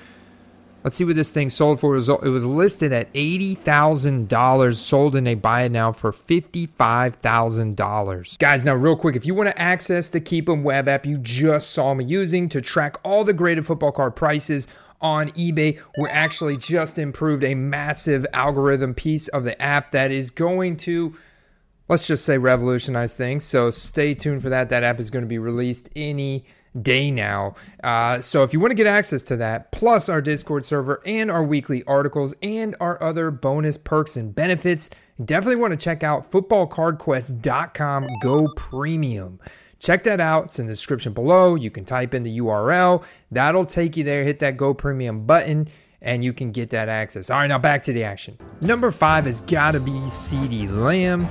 Let's 0.84 0.96
see 0.96 1.04
what 1.04 1.16
this 1.16 1.32
thing 1.32 1.50
sold 1.50 1.80
for. 1.80 1.96
It 1.96 2.30
was 2.30 2.48
listed 2.48 2.92
at 2.92 3.14
$80,000, 3.14 4.74
sold 4.74 5.16
in 5.16 5.28
a 5.28 5.36
buy 5.36 5.62
it 5.62 5.72
now 5.72 5.92
for 5.92 6.12
$55,000. 6.12 8.40
Guys, 8.40 8.66
now, 8.66 8.74
real 8.74 8.96
quick, 8.96 9.16
if 9.16 9.28
you 9.28 9.36
want 9.36 9.50
to 9.50 9.62
access 9.62 10.08
the 10.08 10.20
Keep'em 10.20 10.64
web 10.64 10.88
app 10.88 11.06
you 11.06 11.20
just 11.20 11.70
saw 11.70 11.94
me 11.94 12.04
using 12.04 12.50
to 12.50 12.62
track 12.62 12.98
all 13.04 13.24
the 13.24 13.34
graded 13.34 13.68
football 13.68 13.92
card 13.92 14.16
prices 14.16 14.68
on 15.02 15.30
eBay, 15.32 15.80
We're 16.00 16.10
actually 16.10 16.58
just 16.58 16.98
improved 16.98 17.44
a 17.44 17.54
massive 17.54 18.26
algorithm 18.34 18.96
piece 18.96 19.28
of 19.28 19.44
the 19.44 19.62
app 19.62 19.92
that 19.92 20.12
is 20.12 20.32
going 20.32 20.78
to 20.78 21.14
let's 21.92 22.08
just 22.08 22.24
say 22.24 22.38
revolutionize 22.38 23.18
things. 23.18 23.44
So 23.44 23.70
stay 23.70 24.14
tuned 24.14 24.42
for 24.42 24.48
that. 24.48 24.70
That 24.70 24.82
app 24.84 25.02
is 25.02 25.10
going 25.10 25.24
to 25.24 25.28
be 25.28 25.40
released 25.40 25.90
any 25.94 26.46
day 26.82 27.12
now. 27.12 27.56
Uh, 27.84 28.22
so 28.22 28.44
if 28.44 28.54
you 28.54 28.62
want 28.62 28.72
to 28.72 28.76
get 28.76 28.88
access 28.88 29.24
to 29.24 29.36
that, 29.36 29.74
plus 29.74 30.08
our 30.08 30.22
Discord 30.22 30.64
server 30.64 31.02
and 31.06 31.30
our 31.30 31.44
weekly 31.44 31.84
articles 31.84 32.34
and 32.42 32.78
our 32.80 33.04
other 33.04 33.30
bonus 33.30 33.78
perks 33.78 34.16
and 34.16 34.34
benefits, 34.34 34.90
definitely 35.26 35.58
want 35.58 35.72
to 35.72 35.78
check 35.78 36.02
out 36.02 36.32
footballcardquest.com 36.32 38.08
Go 38.24 38.48
Premium. 38.56 39.42
Check 39.78 40.04
that 40.04 40.22
out. 40.22 40.46
It's 40.46 40.60
in 40.60 40.68
the 40.68 40.74
description 40.74 41.12
below. 41.12 41.56
You 41.56 41.72
can 41.72 41.84
type 41.84 42.14
in 42.14 42.24
the 42.24 42.40
URL. 42.40 43.04
That'll 43.32 43.66
take 43.66 43.98
you 43.98 44.06
there. 44.06 44.24
Hit 44.24 44.40
that 44.40 44.56
Go 44.56 44.74
Premium 44.74 45.26
button 45.26 45.68
and 46.02 46.24
you 46.24 46.32
can 46.32 46.54
get 46.54 46.70
that 46.70 46.88
access. 46.88 47.30
All 47.30 47.40
right, 47.40 47.48
now 47.48 47.58
back 47.58 47.84
to 47.84 47.92
the 47.92 48.06
action. 48.06 48.38
Number 48.62 48.92
five 48.92 49.26
has 49.26 49.42
got 49.42 49.74
to 49.74 49.82
be 49.82 49.92
CeeDee 49.92 50.72
Lamb. 50.72 51.28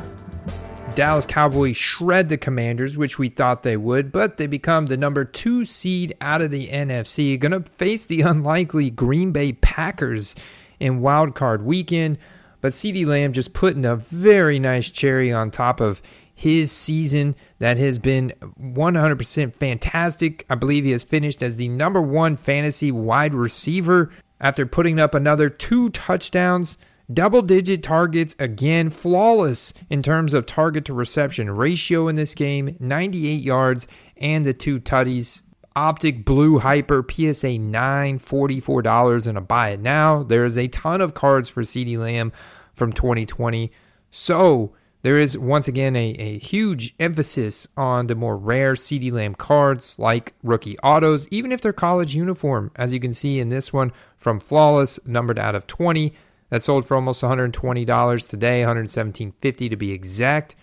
Dallas 0.94 1.24
Cowboys 1.24 1.76
shred 1.76 2.28
the 2.28 2.36
Commanders, 2.36 2.96
which 2.96 3.18
we 3.18 3.28
thought 3.28 3.62
they 3.62 3.76
would, 3.76 4.10
but 4.10 4.36
they 4.36 4.46
become 4.46 4.86
the 4.86 4.96
number 4.96 5.24
two 5.24 5.64
seed 5.64 6.14
out 6.20 6.42
of 6.42 6.50
the 6.50 6.68
NFC. 6.68 7.38
Going 7.38 7.52
to 7.52 7.62
face 7.62 8.06
the 8.06 8.20
unlikely 8.22 8.90
Green 8.90 9.32
Bay 9.32 9.52
Packers 9.52 10.34
in 10.80 11.00
Wild 11.00 11.34
Card 11.34 11.64
Weekend. 11.64 12.18
But 12.60 12.72
CeeDee 12.72 13.06
Lamb 13.06 13.32
just 13.32 13.52
putting 13.52 13.84
a 13.84 13.96
very 13.96 14.58
nice 14.58 14.90
cherry 14.90 15.32
on 15.32 15.50
top 15.50 15.80
of 15.80 16.02
his 16.34 16.72
season 16.72 17.36
that 17.58 17.76
has 17.76 17.98
been 17.98 18.32
100% 18.60 19.54
fantastic. 19.54 20.44
I 20.50 20.54
believe 20.54 20.84
he 20.84 20.90
has 20.90 21.04
finished 21.04 21.42
as 21.42 21.56
the 21.56 21.68
number 21.68 22.02
one 22.02 22.36
fantasy 22.36 22.90
wide 22.90 23.34
receiver 23.34 24.10
after 24.40 24.66
putting 24.66 24.98
up 24.98 25.14
another 25.14 25.48
two 25.48 25.90
touchdowns 25.90 26.78
Double 27.12 27.42
digit 27.42 27.82
targets, 27.82 28.36
again, 28.38 28.88
flawless 28.88 29.74
in 29.88 30.02
terms 30.02 30.32
of 30.32 30.46
target 30.46 30.84
to 30.84 30.94
reception 30.94 31.50
ratio 31.50 32.06
in 32.06 32.14
this 32.14 32.34
game 32.34 32.76
98 32.78 33.42
yards 33.42 33.88
and 34.16 34.44
the 34.44 34.52
two 34.52 34.78
tutties. 34.78 35.42
Optic 35.74 36.24
Blue 36.24 36.58
Hyper 36.58 37.04
PSA 37.08 37.58
9, 37.58 38.18
$44 38.18 39.26
and 39.26 39.38
a 39.38 39.40
buy 39.40 39.70
it 39.70 39.80
now. 39.80 40.22
There 40.22 40.44
is 40.44 40.58
a 40.58 40.68
ton 40.68 41.00
of 41.00 41.14
cards 41.14 41.48
for 41.48 41.62
CeeDee 41.62 41.98
Lamb 41.98 42.32
from 42.74 42.92
2020. 42.92 43.72
So 44.10 44.74
there 45.02 45.16
is 45.16 45.38
once 45.38 45.68
again 45.68 45.96
a, 45.96 46.10
a 46.10 46.38
huge 46.38 46.94
emphasis 47.00 47.66
on 47.76 48.08
the 48.08 48.14
more 48.14 48.36
rare 48.36 48.74
CeeDee 48.74 49.12
Lamb 49.12 49.34
cards 49.34 49.98
like 49.98 50.34
rookie 50.42 50.78
autos, 50.80 51.26
even 51.30 51.50
if 51.50 51.60
they're 51.60 51.72
college 51.72 52.14
uniform, 52.14 52.70
as 52.76 52.92
you 52.92 53.00
can 53.00 53.12
see 53.12 53.40
in 53.40 53.48
this 53.48 53.72
one 53.72 53.92
from 54.16 54.38
Flawless, 54.38 55.04
numbered 55.06 55.38
out 55.38 55.54
of 55.54 55.66
20. 55.66 56.12
That 56.50 56.62
sold 56.62 56.84
for 56.84 56.96
almost 56.96 57.22
$120 57.22 58.28
today, 58.28 58.62
$117.50 58.62 59.70
to 59.70 59.76
be 59.76 59.92
exact. 59.92 60.56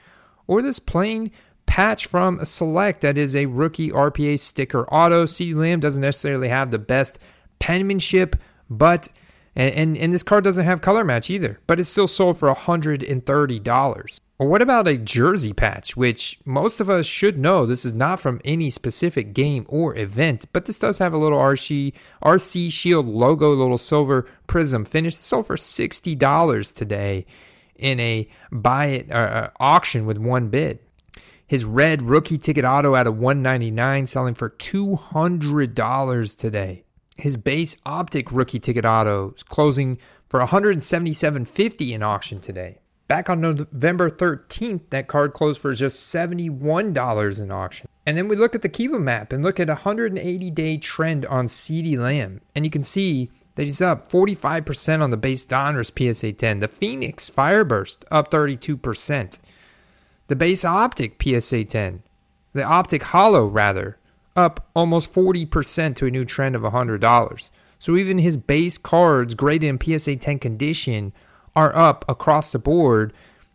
Or 0.46 0.62
this 0.62 0.79
plain 0.79 1.32
patch 1.65 2.06
from 2.06 2.44
Select 2.44 3.01
that 3.01 3.17
is 3.17 3.36
a 3.36 3.46
rookie 3.46 3.91
RPA 3.91 4.39
sticker 4.39 4.88
auto. 4.94 5.25
CeeDee 5.25 5.56
Lamb 5.56 5.79
doesn't 5.79 6.01
necessarily 6.01 6.50
have 6.50 6.72
the 6.72 6.79
best 6.79 7.20
penmanship, 7.60 8.36
but 8.70 9.10
and, 9.56 9.74
and, 9.74 9.98
and 9.98 10.13
this 10.13 10.24
card 10.24 10.44
doesn't 10.44 10.65
have 10.65 10.82
color 10.82 11.03
match 11.03 11.29
either, 11.29 11.60
but 11.67 11.79
it's 11.79 11.89
still 11.89 12.08
sold 12.08 12.38
for 12.38 12.53
$130. 12.53 14.20
Or 14.39 14.48
what 14.48 14.62
about 14.62 14.88
a 14.88 14.98
jersey 14.98 15.51
patch, 15.51 15.98
which 15.98 16.39
most 16.46 16.79
of 16.79 16.91
us 16.91 17.08
should 17.08 17.39
know 17.39 17.65
this 17.65 17.84
is 17.84 17.96
not 17.96 18.20
from 18.20 18.39
any 18.46 18.70
specific 18.70 19.34
game 19.34 19.65
or 19.67 19.98
event, 19.98 20.46
but 20.53 20.65
this 20.65 20.77
does 20.77 21.00
have 21.00 21.12
a 21.12 21.17
little 21.17 21.39
RC, 21.39 21.94
RC 22.24 22.72
Shield 22.72 23.08
logo, 23.08 23.51
little 23.51 23.79
silver 23.79 24.27
prism 24.46 24.86
finish. 24.86 25.15
It 25.15 25.24
sold 25.24 25.48
for 25.48 25.56
$60 25.56 26.74
today 26.75 27.25
in 27.75 28.00
a 28.00 28.29
buy 28.51 28.86
it 28.88 29.12
uh, 29.12 29.15
uh, 29.15 29.50
auction 29.60 30.06
with 30.06 30.20
one 30.20 30.50
bid. 30.50 30.79
His 31.48 31.65
red 31.65 32.03
rookie 32.03 32.38
ticket 32.38 32.65
auto 32.65 32.94
out 32.94 33.08
of 33.08 33.17
199 33.17 34.06
selling 34.06 34.36
for 34.36 34.51
$200 34.51 36.38
today. 36.38 36.84
His 37.17 37.38
base 37.38 37.77
optic 37.88 38.32
rookie 38.32 38.60
ticket 38.60 38.86
auto 38.86 39.34
is 39.36 39.41
closing 39.41 39.98
for 40.29 40.39
177.50 40.41 41.96
in 41.96 42.03
auction 42.03 42.39
today. 42.39 42.79
Back 43.07 43.29
on 43.29 43.39
November 43.39 44.09
13th, 44.09 44.89
that 44.89 45.07
card 45.07 45.33
closed 45.33 45.61
for 45.61 45.71
just 45.73 46.13
$71 46.13 47.41
in 47.41 47.51
auction. 47.51 47.87
And 48.05 48.17
then 48.17 48.27
we 48.27 48.35
look 48.35 48.53
at 48.53 48.61
the 48.61 48.69
Keep'em 48.69 49.09
app 49.09 49.31
and 49.31 49.43
look 49.43 49.59
at 49.59 49.69
a 49.69 49.73
180 49.73 50.51
day 50.51 50.77
trend 50.77 51.25
on 51.25 51.45
CeeDee 51.45 51.97
Lamb. 51.97 52.41
And 52.53 52.65
you 52.65 52.71
can 52.71 52.83
see 52.83 53.31
that 53.55 53.63
he's 53.63 53.81
up 53.81 54.11
45% 54.11 55.01
on 55.01 55.09
the 55.09 55.17
base 55.17 55.45
Donruss 55.45 55.91
PSA 55.91 56.33
10. 56.33 56.59
The 56.59 56.67
Phoenix 56.67 57.29
Fireburst 57.29 58.03
up 58.11 58.29
32%. 58.29 59.39
The 60.27 60.35
base 60.35 60.65
Optic 60.65 61.21
PSA 61.21 61.63
10, 61.63 62.03
the 62.51 62.63
Optic 62.63 63.03
Hollow, 63.03 63.47
rather, 63.47 63.97
up 64.35 64.69
almost 64.75 65.13
40% 65.13 65.95
to 65.95 66.05
a 66.05 66.11
new 66.11 66.25
trend 66.25 66.55
of 66.55 66.63
$100. 66.63 67.49
So 67.79 67.95
even 67.95 68.17
his 68.17 68.35
base 68.35 68.77
cards 68.77 69.35
graded 69.35 69.69
in 69.69 69.99
PSA 69.99 70.17
10 70.17 70.39
condition 70.39 71.13
are 71.57 71.75
up 71.75 72.05
across 72.07 72.51
the 72.51 72.59
board 72.59 73.11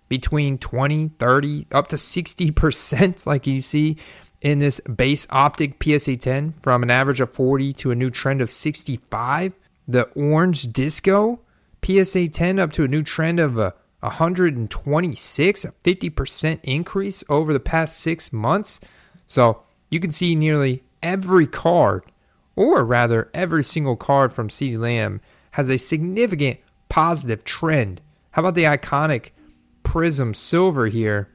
between 0.08 0.58
20, 0.58 1.12
30, 1.20 1.68
up 1.70 1.86
to 1.86 1.96
60%, 1.96 3.26
like 3.26 3.46
you 3.46 3.60
see 3.60 3.96
in 4.40 4.58
this 4.58 4.80
base 4.80 5.24
optic 5.30 5.80
PSA 5.80 6.16
10 6.16 6.54
from 6.62 6.82
an 6.82 6.90
average 6.90 7.20
of 7.20 7.30
40 7.30 7.72
to 7.74 7.92
a 7.92 7.94
new 7.94 8.10
trend 8.10 8.40
of 8.40 8.50
65. 8.50 9.56
The 9.86 10.02
orange 10.16 10.72
disco 10.72 11.38
PSA 11.84 12.26
10 12.26 12.58
up 12.58 12.72
to 12.72 12.82
a 12.82 12.88
new 12.88 13.02
trend 13.02 13.38
of 13.38 13.56
uh, 13.56 13.70
a 14.02 14.06
126, 14.06 15.64
a 15.64 15.70
50% 15.70 16.60
increase 16.64 17.22
over 17.28 17.52
the 17.52 17.60
past 17.60 18.00
six 18.00 18.32
months. 18.32 18.80
So 19.28 19.62
you 19.90 20.00
can 20.00 20.10
see 20.10 20.34
nearly 20.34 20.82
every 21.04 21.46
card, 21.46 22.02
or 22.56 22.84
rather, 22.84 23.30
every 23.32 23.62
single 23.62 23.94
card 23.94 24.32
from 24.32 24.48
CeeDee 24.48 24.78
Lamb 24.78 25.20
has 25.52 25.70
a 25.70 25.76
significant 25.76 26.58
positive 26.92 27.42
trend. 27.42 28.02
How 28.32 28.42
about 28.42 28.54
the 28.54 28.64
iconic 28.64 29.30
Prism 29.82 30.34
Silver 30.34 30.88
here? 30.88 31.30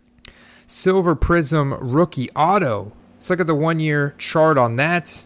Silver 0.68 1.16
Prism 1.16 1.74
Rookie 1.74 2.30
Auto. 2.36 2.92
Let's 3.16 3.32
look 3.32 3.40
at 3.40 3.48
the 3.48 3.56
one 3.56 3.80
year 3.80 4.14
chart 4.20 4.60
on 4.60 4.76
that. 4.76 5.26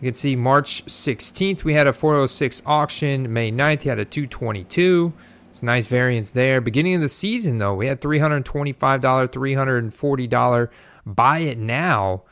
You 0.00 0.08
can 0.08 0.14
see 0.14 0.34
March 0.34 0.84
16th, 0.86 1.62
we 1.62 1.74
had 1.74 1.86
a 1.86 1.92
406 1.92 2.64
auction. 2.66 3.32
May 3.32 3.52
9th, 3.52 3.82
he 3.82 3.88
had 3.88 4.00
a 4.00 4.04
222. 4.04 5.12
It's 5.50 5.60
a 5.60 5.64
nice 5.64 5.86
variance 5.86 6.32
there. 6.32 6.60
Beginning 6.60 6.96
of 6.96 7.00
the 7.00 7.08
season, 7.08 7.58
though, 7.58 7.76
we 7.76 7.86
had 7.86 8.00
$325, 8.00 8.74
$340 9.00 10.68
buy 11.06 11.38
it 11.38 11.58
now. 11.58 12.24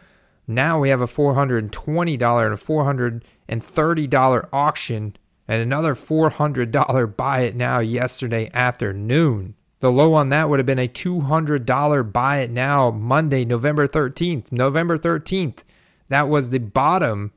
Now 0.48 0.80
we 0.80 0.88
have 0.88 1.00
a 1.00 1.06
$420 1.06 1.54
and 1.54 1.70
a 1.70 3.52
$430 3.52 4.48
auction 4.52 5.16
and 5.48 5.62
another 5.62 5.94
$400 5.94 7.16
buy 7.16 7.40
it 7.40 7.54
now 7.54 7.78
yesterday 7.78 8.50
afternoon. 8.52 9.54
The 9.80 9.92
low 9.92 10.14
on 10.14 10.30
that 10.30 10.48
would 10.48 10.58
have 10.58 10.66
been 10.66 10.78
a 10.78 10.88
$200 10.88 12.12
buy 12.12 12.38
it 12.38 12.50
now 12.50 12.90
Monday, 12.90 13.44
November 13.44 13.86
13th. 13.86 14.50
November 14.50 14.96
13th. 14.96 15.64
That 16.08 16.28
was 16.28 16.50
the 16.50 16.58
bottom 16.58 17.32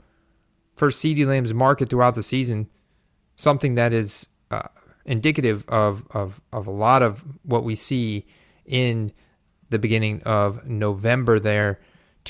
for 0.76 0.90
CeeDee 0.90 1.28
Lamb's 1.28 1.54
market 1.54 1.90
throughout 1.90 2.16
the 2.16 2.24
season. 2.24 2.70
Something 3.36 3.76
that 3.76 3.94
is 3.94 4.28
uh, 4.50 4.70
indicative 5.06 5.68
of, 5.68 6.06
of, 6.12 6.42
of 6.54 6.66
a 6.68 6.72
lot 6.72 7.02
of 7.02 7.24
what 7.44 7.64
we 7.64 7.76
see 7.76 8.26
in 8.66 9.12
the 9.70 9.80
beginning 9.80 10.22
of 10.24 10.66
November 10.68 11.40
there. 11.40 11.80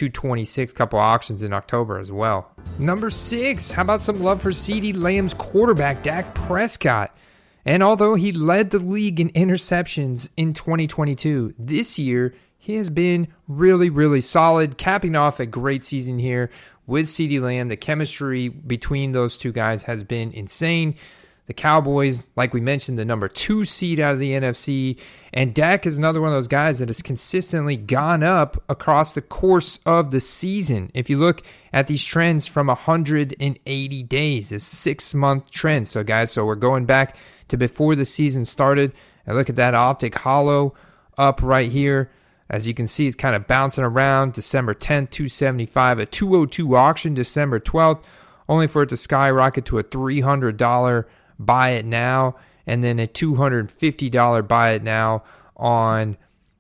226, 0.08 0.74
couple 0.74 1.00
auctions 1.00 1.44
in 1.44 1.54
October 1.54 2.00
as 2.00 2.12
well. 2.12 2.52
Number 2.78 3.10
six, 3.10 3.72
how 3.72 3.82
about 3.82 4.02
some 4.02 4.22
love 4.22 4.42
for 4.42 4.52
CeeDee 4.52 4.98
Lamb's 4.98 5.34
quarterback, 5.34 6.04
Dak 6.04 6.34
Prescott? 6.34 7.16
And 7.66 7.84
although 7.84 8.16
he 8.16 8.32
led 8.32 8.72
the 8.72 8.80
league 8.80 9.20
in 9.20 9.30
interceptions 9.32 10.30
in 10.38 10.54
2022, 10.54 11.54
this 11.60 12.00
year 12.00 12.34
he 12.58 12.76
has 12.76 12.90
been 12.90 13.28
really, 13.48 13.90
really 13.90 14.22
solid, 14.22 14.78
capping 14.78 15.16
off 15.16 15.40
a 15.40 15.46
great 15.46 15.84
season 15.84 16.20
here 16.20 16.50
with 16.88 17.06
CeeDee 17.06 17.42
Lamb. 17.42 17.68
The 17.68 17.78
chemistry 17.78 18.50
between 18.50 19.12
those 19.12 19.38
two 19.38 19.52
guys 19.52 19.84
has 19.84 20.04
been 20.04 20.32
insane. 20.32 20.96
The 21.50 21.54
Cowboys, 21.56 22.28
like 22.36 22.54
we 22.54 22.62
mentioned, 22.62 23.00
the 23.00 23.06
number 23.06 23.28
two 23.28 23.66
seed 23.66 24.00
out 24.00 24.14
of 24.14 24.20
the 24.20 24.34
NFC. 24.34 25.00
And 25.34 25.52
Dak 25.52 25.88
is 25.88 25.98
another 25.98 26.22
one 26.22 26.30
of 26.30 26.36
those 26.36 26.48
guys 26.48 26.78
that 26.78 26.90
has 26.90 27.02
consistently 27.02 27.76
gone 27.76 28.22
up 28.22 28.64
across 28.70 29.16
the 29.16 29.24
course 29.24 29.80
of 29.84 30.12
the 30.12 30.20
season. 30.20 30.92
If 30.94 31.10
you 31.10 31.18
look 31.18 31.42
at 31.74 31.88
these 31.88 32.04
trends 32.04 32.46
from 32.46 32.68
180 32.68 34.04
days, 34.04 34.52
a 34.52 34.60
six 34.60 35.16
month 35.16 35.50
trend. 35.50 35.88
So, 35.88 36.04
guys, 36.04 36.32
so 36.32 36.46
we're 36.46 36.54
going 36.54 36.86
back 36.86 37.16
to 37.48 37.58
before 37.58 37.96
the 37.96 38.06
season 38.06 38.46
started. 38.46 38.94
And 39.26 39.36
look 39.36 39.50
at 39.50 39.56
that 39.56 39.74
optic 39.74 40.20
hollow 40.20 40.76
up 41.18 41.42
right 41.42 41.72
here. 41.72 42.12
As 42.48 42.68
you 42.68 42.76
can 42.76 42.86
see, 42.86 43.08
it's 43.08 43.16
kind 43.16 43.36
of 43.36 43.48
bouncing 43.48 43.84
around. 43.84 44.34
December 44.34 44.76
10th, 44.76 45.10
275, 45.10 45.98
a 45.98 46.06
202 46.06 46.76
auction, 46.76 47.16
December 47.16 47.60
12th, 47.60 48.04
only 48.48 48.68
for 48.68 48.84
it 48.84 48.90
to 48.90 48.98
skyrocket 48.98 49.66
to 49.66 49.80
a 49.80 49.84
$300 49.84 51.06
buy 51.40 51.72
it 51.72 51.86
now, 51.86 52.36
and 52.68 52.84
then 52.84 53.00
a 53.00 53.08
$250 53.08 54.48
buy 54.48 54.72
it 54.72 54.84
now 54.84 55.24
on 55.56 56.18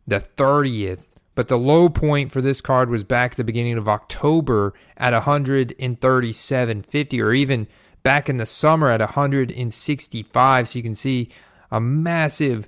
the 0.07 0.19
30th. 0.19 1.03
But 1.35 1.47
the 1.47 1.57
low 1.57 1.89
point 1.89 2.31
for 2.31 2.41
this 2.41 2.61
card 2.61 2.89
was 2.89 3.03
back 3.03 3.31
at 3.31 3.37
the 3.37 3.43
beginning 3.43 3.77
of 3.77 3.87
October 3.87 4.73
at 4.97 5.13
137.50 5.13 7.23
or 7.23 7.31
even 7.31 7.67
back 8.03 8.29
in 8.29 8.37
the 8.37 8.45
summer 8.45 8.89
at 8.89 8.99
165. 8.99 10.67
So 10.67 10.77
you 10.77 10.83
can 10.83 10.95
see 10.95 11.29
a 11.71 11.79
massive 11.79 12.67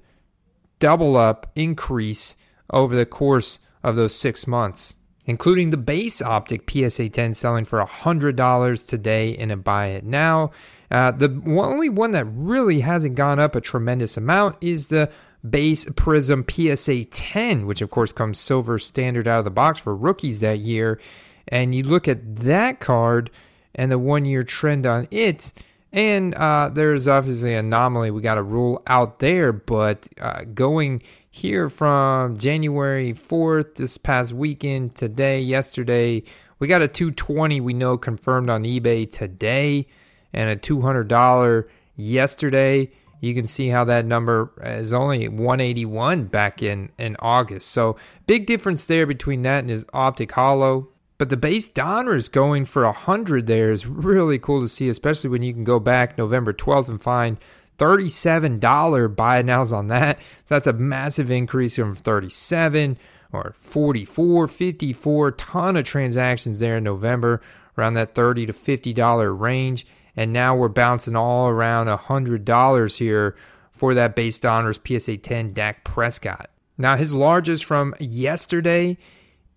double 0.79 1.17
up 1.17 1.51
increase 1.55 2.35
over 2.71 2.95
the 2.95 3.05
course 3.05 3.59
of 3.83 3.95
those 3.95 4.15
six 4.15 4.47
months, 4.47 4.95
including 5.25 5.71
the 5.71 5.77
base 5.77 6.21
optic 6.21 6.69
PSA 6.69 7.09
10 7.09 7.33
selling 7.33 7.65
for 7.65 7.83
$100 7.83 8.87
today 8.87 9.31
in 9.31 9.51
a 9.51 9.57
buy 9.57 9.87
it 9.87 10.05
now. 10.05 10.51
Uh, 10.91 11.11
the 11.11 11.41
only 11.47 11.87
one 11.87 12.11
that 12.11 12.25
really 12.25 12.81
hasn't 12.81 13.15
gone 13.15 13.39
up 13.39 13.55
a 13.55 13.61
tremendous 13.61 14.17
amount 14.17 14.57
is 14.59 14.89
the 14.89 15.09
base 15.49 15.85
Prism 15.95 16.45
PSA 16.47 17.05
10, 17.05 17.65
which 17.65 17.81
of 17.81 17.89
course 17.89 18.11
comes 18.11 18.39
silver 18.39 18.77
standard 18.77 19.27
out 19.27 19.39
of 19.39 19.45
the 19.45 19.51
box 19.51 19.79
for 19.79 19.95
rookies 19.95 20.41
that 20.41 20.59
year. 20.59 20.99
And 21.47 21.73
you 21.73 21.83
look 21.83 22.07
at 22.07 22.35
that 22.37 22.79
card 22.79 23.31
and 23.73 23.89
the 23.89 23.97
one 23.97 24.25
year 24.25 24.43
trend 24.43 24.85
on 24.85 25.07
it, 25.11 25.53
and 25.93 26.35
uh, 26.35 26.69
there's 26.71 27.07
obviously 27.07 27.53
an 27.53 27.65
anomaly 27.65 28.11
we 28.11 28.21
got 28.21 28.35
to 28.35 28.43
rule 28.43 28.83
out 28.87 29.19
there. 29.19 29.53
But 29.53 30.09
uh, 30.19 30.43
going 30.53 31.01
here 31.29 31.69
from 31.69 32.37
January 32.37 33.13
4th, 33.13 33.75
this 33.75 33.97
past 33.97 34.33
weekend, 34.33 34.95
today, 34.95 35.39
yesterday, 35.41 36.23
we 36.59 36.67
got 36.67 36.81
a 36.81 36.87
220 36.87 37.61
we 37.61 37.73
know 37.73 37.97
confirmed 37.97 38.49
on 38.49 38.63
eBay 38.63 39.09
today 39.09 39.87
and 40.33 40.49
a 40.49 40.55
$200 40.55 41.67
yesterday. 41.95 42.91
You 43.19 43.35
can 43.35 43.45
see 43.45 43.67
how 43.67 43.83
that 43.85 44.05
number 44.05 44.51
is 44.63 44.93
only 44.93 45.27
181 45.27 46.25
back 46.25 46.63
in, 46.63 46.91
in 46.97 47.15
August. 47.19 47.69
So 47.69 47.95
big 48.25 48.47
difference 48.47 48.85
there 48.85 49.05
between 49.05 49.43
that 49.43 49.59
and 49.59 49.69
his 49.69 49.85
optic 49.93 50.31
Hollow. 50.31 50.87
But 51.19 51.29
the 51.29 51.37
base 51.37 51.69
Donruss 51.69 52.31
going 52.31 52.65
for 52.65 52.83
100 52.83 53.45
there 53.45 53.71
is 53.71 53.85
really 53.85 54.39
cool 54.39 54.61
to 54.61 54.67
see, 54.67 54.89
especially 54.89 55.29
when 55.29 55.43
you 55.43 55.53
can 55.53 55.63
go 55.63 55.79
back 55.79 56.17
November 56.17 56.51
12th 56.51 56.89
and 56.89 56.99
find 56.99 57.37
$37 57.77 59.15
buy 59.15 59.41
nows 59.41 59.73
on 59.73 59.87
that. 59.87 60.19
So 60.45 60.55
that's 60.55 60.67
a 60.67 60.73
massive 60.73 61.31
increase 61.31 61.75
from 61.75 61.95
37 61.95 62.97
or 63.33 63.55
44, 63.57 64.47
54, 64.47 65.31
ton 65.31 65.77
of 65.77 65.83
transactions 65.83 66.59
there 66.59 66.77
in 66.77 66.83
November 66.83 67.41
around 67.77 67.93
that 67.93 68.13
30 68.13 68.47
to 68.47 68.53
$50 68.53 69.39
range 69.39 69.85
and 70.15 70.33
now 70.33 70.55
we're 70.55 70.67
bouncing 70.67 71.15
all 71.15 71.47
around 71.47 71.85
$100 71.87 72.97
here 72.97 73.35
for 73.71 73.93
that 73.93 74.15
base 74.15 74.39
Donruss 74.39 74.79
PSA 74.85 75.17
10 75.17 75.53
Dak 75.53 75.83
Prescott. 75.83 76.49
Now, 76.77 76.95
his 76.95 77.13
largest 77.13 77.65
from 77.65 77.93
yesterday 77.99 78.97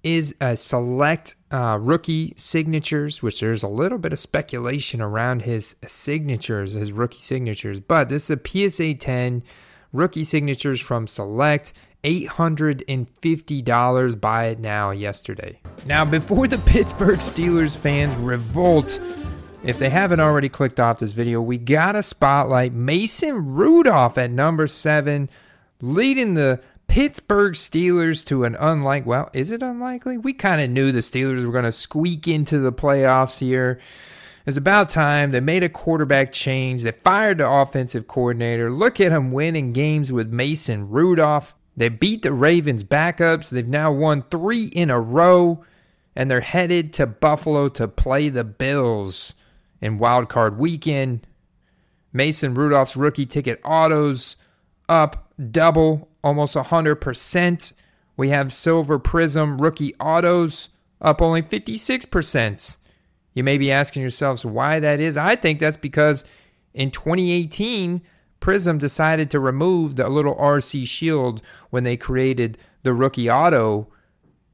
is 0.02 0.34
a 0.40 0.56
select 0.56 1.36
uh, 1.50 1.78
rookie 1.80 2.34
signatures, 2.36 3.22
which 3.22 3.40
there's 3.40 3.62
a 3.62 3.68
little 3.68 3.98
bit 3.98 4.12
of 4.12 4.18
speculation 4.18 5.00
around 5.00 5.40
his 5.42 5.76
signatures, 5.86 6.72
his 6.74 6.92
rookie 6.92 7.18
signatures, 7.18 7.80
but 7.80 8.10
this 8.10 8.28
is 8.30 8.38
a 8.38 8.70
PSA 8.70 8.94
10 8.94 9.42
rookie 9.92 10.24
signatures 10.24 10.80
from 10.80 11.06
select 11.06 11.72
$850. 12.04 14.20
Buy 14.20 14.46
it 14.46 14.58
now 14.58 14.90
yesterday. 14.90 15.60
Now, 15.86 16.04
before 16.04 16.48
the 16.48 16.58
Pittsburgh 16.66 17.20
Steelers 17.20 17.78
fans 17.78 18.14
revolt, 18.16 19.00
if 19.64 19.78
they 19.78 19.88
haven't 19.88 20.20
already 20.20 20.50
clicked 20.50 20.78
off 20.78 20.98
this 20.98 21.12
video, 21.12 21.40
we 21.40 21.56
got 21.56 21.92
to 21.92 22.02
spotlight 22.02 22.74
Mason 22.74 23.54
Rudolph 23.54 24.18
at 24.18 24.30
number 24.30 24.66
seven, 24.66 25.30
leading 25.80 26.34
the 26.34 26.60
Pittsburgh 26.86 27.54
Steelers 27.54 28.24
to 28.26 28.44
an 28.44 28.56
unlike. 28.60 29.06
Well, 29.06 29.30
is 29.32 29.50
it 29.50 29.62
unlikely? 29.62 30.18
We 30.18 30.34
kind 30.34 30.60
of 30.60 30.68
knew 30.68 30.92
the 30.92 31.00
Steelers 31.00 31.46
were 31.46 31.52
going 31.52 31.64
to 31.64 31.72
squeak 31.72 32.28
into 32.28 32.58
the 32.58 32.72
playoffs 32.72 33.38
here. 33.38 33.80
It's 34.44 34.58
about 34.58 34.90
time. 34.90 35.30
They 35.30 35.40
made 35.40 35.64
a 35.64 35.70
quarterback 35.70 36.30
change. 36.30 36.82
They 36.82 36.92
fired 36.92 37.38
the 37.38 37.48
offensive 37.48 38.06
coordinator. 38.06 38.70
Look 38.70 39.00
at 39.00 39.08
them 39.08 39.32
winning 39.32 39.72
games 39.72 40.12
with 40.12 40.28
Mason 40.30 40.90
Rudolph. 40.90 41.54
They 41.74 41.88
beat 41.88 42.22
the 42.22 42.34
Ravens 42.34 42.84
backups. 42.84 43.50
They've 43.50 43.66
now 43.66 43.90
won 43.90 44.24
three 44.30 44.66
in 44.66 44.90
a 44.90 45.00
row, 45.00 45.64
and 46.14 46.30
they're 46.30 46.42
headed 46.42 46.92
to 46.94 47.06
Buffalo 47.06 47.70
to 47.70 47.88
play 47.88 48.28
the 48.28 48.44
Bills 48.44 49.34
in 49.80 49.98
Wild 49.98 50.28
Card 50.28 50.58
Weekend. 50.58 51.26
Mason 52.12 52.54
Rudolph's 52.54 52.96
rookie 52.96 53.26
ticket 53.26 53.60
autos 53.64 54.36
up 54.88 55.32
double, 55.50 56.08
almost 56.22 56.56
100%. 56.56 57.72
We 58.16 58.28
have 58.28 58.52
Silver 58.52 58.98
Prism 58.98 59.60
rookie 59.60 59.94
autos 59.96 60.68
up 61.00 61.20
only 61.20 61.42
56%. 61.42 62.76
You 63.34 63.42
may 63.42 63.58
be 63.58 63.72
asking 63.72 64.02
yourselves 64.02 64.44
why 64.44 64.78
that 64.80 65.00
is. 65.00 65.16
I 65.16 65.36
think 65.36 65.58
that's 65.58 65.76
because 65.76 66.24
in 66.72 66.90
2018, 66.90 68.00
Prism 68.40 68.78
decided 68.78 69.30
to 69.30 69.40
remove 69.40 69.96
the 69.96 70.08
little 70.08 70.36
RC 70.36 70.86
shield 70.86 71.42
when 71.70 71.84
they 71.84 71.96
created 71.96 72.58
the 72.82 72.94
rookie 72.94 73.30
auto 73.30 73.88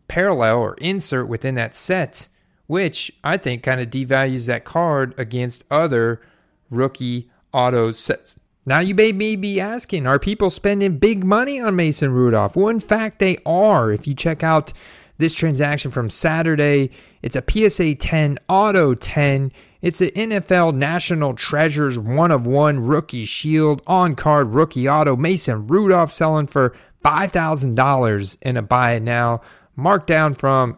parallel 0.08 0.58
or 0.58 0.74
insert 0.74 1.28
within 1.28 1.56
that 1.56 1.74
set, 1.74 2.28
which 2.70 3.10
I 3.24 3.36
think 3.36 3.64
kind 3.64 3.80
of 3.80 3.90
devalues 3.90 4.46
that 4.46 4.64
card 4.64 5.12
against 5.18 5.64
other 5.72 6.22
rookie 6.70 7.28
auto 7.52 7.90
sets. 7.90 8.38
Now, 8.64 8.78
you 8.78 8.94
may 8.94 9.10
be 9.34 9.60
asking, 9.60 10.06
are 10.06 10.20
people 10.20 10.50
spending 10.50 10.98
big 10.98 11.24
money 11.24 11.60
on 11.60 11.74
Mason 11.74 12.12
Rudolph? 12.12 12.54
Well, 12.54 12.68
in 12.68 12.78
fact, 12.78 13.18
they 13.18 13.38
are. 13.44 13.90
If 13.90 14.06
you 14.06 14.14
check 14.14 14.44
out 14.44 14.72
this 15.18 15.34
transaction 15.34 15.90
from 15.90 16.08
Saturday. 16.08 16.90
It's 17.22 17.36
a 17.36 17.44
PSA 17.46 17.96
10 17.96 18.38
Auto 18.48 18.94
10. 18.94 19.52
It's 19.82 20.00
an 20.00 20.10
NFL 20.10 20.74
National 20.74 21.34
Treasures 21.34 21.98
one 21.98 22.30
of 22.30 22.46
one 22.46 22.80
rookie 22.80 23.24
shield 23.24 23.82
on 23.86 24.16
card 24.16 24.48
rookie 24.48 24.88
auto. 24.88 25.16
Mason 25.16 25.66
Rudolph 25.66 26.10
selling 26.10 26.46
for 26.46 26.74
$5,000 27.04 28.36
in 28.42 28.56
a 28.56 28.62
buy 28.62 28.92
it 28.92 29.02
now, 29.02 29.40
marked 29.76 30.06
down 30.06 30.34
from 30.34 30.76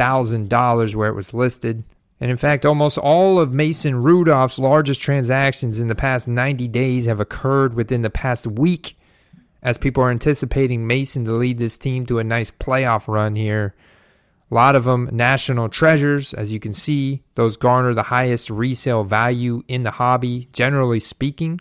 $7,000 0.00 0.94
where 0.94 1.08
it 1.08 1.14
was 1.14 1.34
listed. 1.34 1.84
And 2.20 2.30
in 2.30 2.36
fact, 2.36 2.66
almost 2.66 2.98
all 2.98 3.38
of 3.38 3.52
Mason 3.52 4.02
Rudolph's 4.02 4.58
largest 4.58 5.00
transactions 5.00 5.80
in 5.80 5.88
the 5.88 5.94
past 5.94 6.28
90 6.28 6.68
days 6.68 7.06
have 7.06 7.20
occurred 7.20 7.74
within 7.74 8.02
the 8.02 8.10
past 8.10 8.46
week 8.46 8.96
as 9.62 9.78
people 9.78 10.02
are 10.02 10.10
anticipating 10.10 10.86
Mason 10.86 11.24
to 11.24 11.32
lead 11.32 11.58
this 11.58 11.78
team 11.78 12.06
to 12.06 12.18
a 12.18 12.24
nice 12.24 12.50
playoff 12.50 13.08
run 13.08 13.36
here. 13.36 13.74
A 14.50 14.54
lot 14.54 14.74
of 14.74 14.84
them 14.84 15.08
national 15.12 15.68
treasures, 15.68 16.34
as 16.34 16.52
you 16.52 16.58
can 16.58 16.74
see. 16.74 17.22
Those 17.36 17.56
garner 17.56 17.94
the 17.94 18.04
highest 18.04 18.50
resale 18.50 19.04
value 19.04 19.62
in 19.68 19.82
the 19.84 19.92
hobby, 19.92 20.48
generally 20.52 20.98
speaking, 20.98 21.60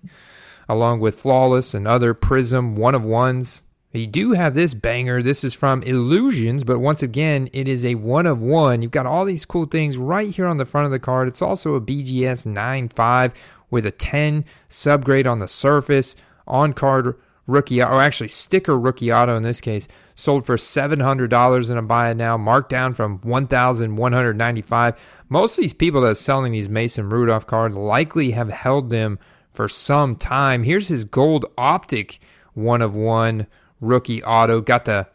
along 0.67 0.99
with 0.99 1.19
Flawless 1.19 1.73
and 1.73 1.87
other 1.87 2.13
Prism 2.13 2.75
one 2.75 2.95
of 2.95 3.05
ones. 3.05 3.63
You 3.91 4.05
do 4.05 4.33
have 4.33 4.53
this 4.53 4.75
banger. 4.75 5.23
This 5.23 5.43
is 5.43 5.55
from 5.55 5.81
Illusions, 5.81 6.63
but 6.63 6.77
once 6.77 7.01
again, 7.01 7.49
it 7.53 7.67
is 7.67 7.83
a 7.83 7.95
one 7.95 8.27
of 8.27 8.39
one. 8.39 8.83
You've 8.83 8.91
got 8.91 9.07
all 9.07 9.25
these 9.25 9.47
cool 9.47 9.65
things 9.65 9.97
right 9.97 10.29
here 10.29 10.45
on 10.45 10.57
the 10.57 10.65
front 10.65 10.85
of 10.85 10.91
the 10.91 10.99
card. 10.99 11.27
It's 11.27 11.41
also 11.41 11.73
a 11.73 11.81
BGS 11.81 12.45
9.5 12.45 13.33
with 13.71 13.87
a 13.87 13.91
10 13.91 14.45
subgrade 14.69 15.25
on 15.25 15.39
the 15.39 15.47
surface, 15.47 16.15
on 16.45 16.73
card 16.73 17.15
rookie, 17.47 17.81
or 17.81 17.99
actually 17.99 18.27
sticker 18.27 18.77
rookie 18.79 19.11
auto 19.11 19.35
in 19.35 19.41
this 19.41 19.59
case, 19.59 19.87
sold 20.13 20.45
for 20.45 20.55
$700 20.55 21.71
in 21.71 21.77
a 21.77 21.81
buy 21.81 22.13
now, 22.13 22.37
marked 22.37 22.69
down 22.69 22.93
from 22.93 23.19
1195 23.21 25.01
Most 25.29 25.57
of 25.57 25.63
these 25.63 25.73
people 25.73 26.01
that 26.01 26.09
are 26.09 26.13
selling 26.13 26.51
these 26.51 26.69
Mason 26.69 27.09
Rudolph 27.09 27.47
cards 27.47 27.75
likely 27.75 28.31
have 28.31 28.49
held 28.49 28.91
them 28.91 29.17
for 29.51 29.67
some 29.67 30.15
time. 30.15 30.61
Here's 30.61 30.89
his 30.89 31.05
gold 31.05 31.45
optic 31.57 32.19
one 32.53 32.83
of 32.83 32.93
one 32.93 33.47
rookie 33.81 34.23
auto. 34.23 34.61
Got 34.61 34.85
the 34.85 35.07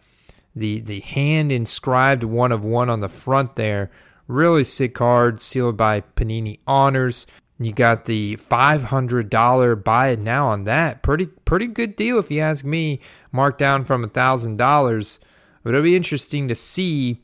the 0.55 0.81
the 0.81 1.01
hand 1.01 1.51
inscribed 1.53 2.25
one 2.25 2.53
of 2.53 2.65
one 2.65 2.91
on 2.91 3.01
the 3.01 3.09
front 3.09 3.57
there. 3.57 3.91
Really 4.27 4.65
sick 4.65 4.95
card, 4.95 5.41
sealed 5.41 5.77
by 5.77 6.01
Panini 6.01 6.61
Honors. 6.67 7.27
You 7.59 7.73
got 7.73 8.07
the 8.07 8.37
$500 8.37 9.85
buy 9.85 10.09
it 10.09 10.19
now 10.19 10.49
on 10.49 10.65
that. 10.65 11.03
Pretty 11.03 11.27
pretty 11.27 11.69
good 11.69 11.95
deal 11.95 12.19
if 12.19 12.31
you 12.31 12.41
ask 12.41 12.65
me. 12.65 13.01
Marked 13.31 13.59
down 13.59 13.85
from 13.85 14.03
a 14.03 14.09
$1,000. 14.09 15.19
But 15.63 15.71
it'll 15.71 15.83
be 15.83 15.97
interesting 15.97 16.49
to 16.49 16.55
see 16.55 17.23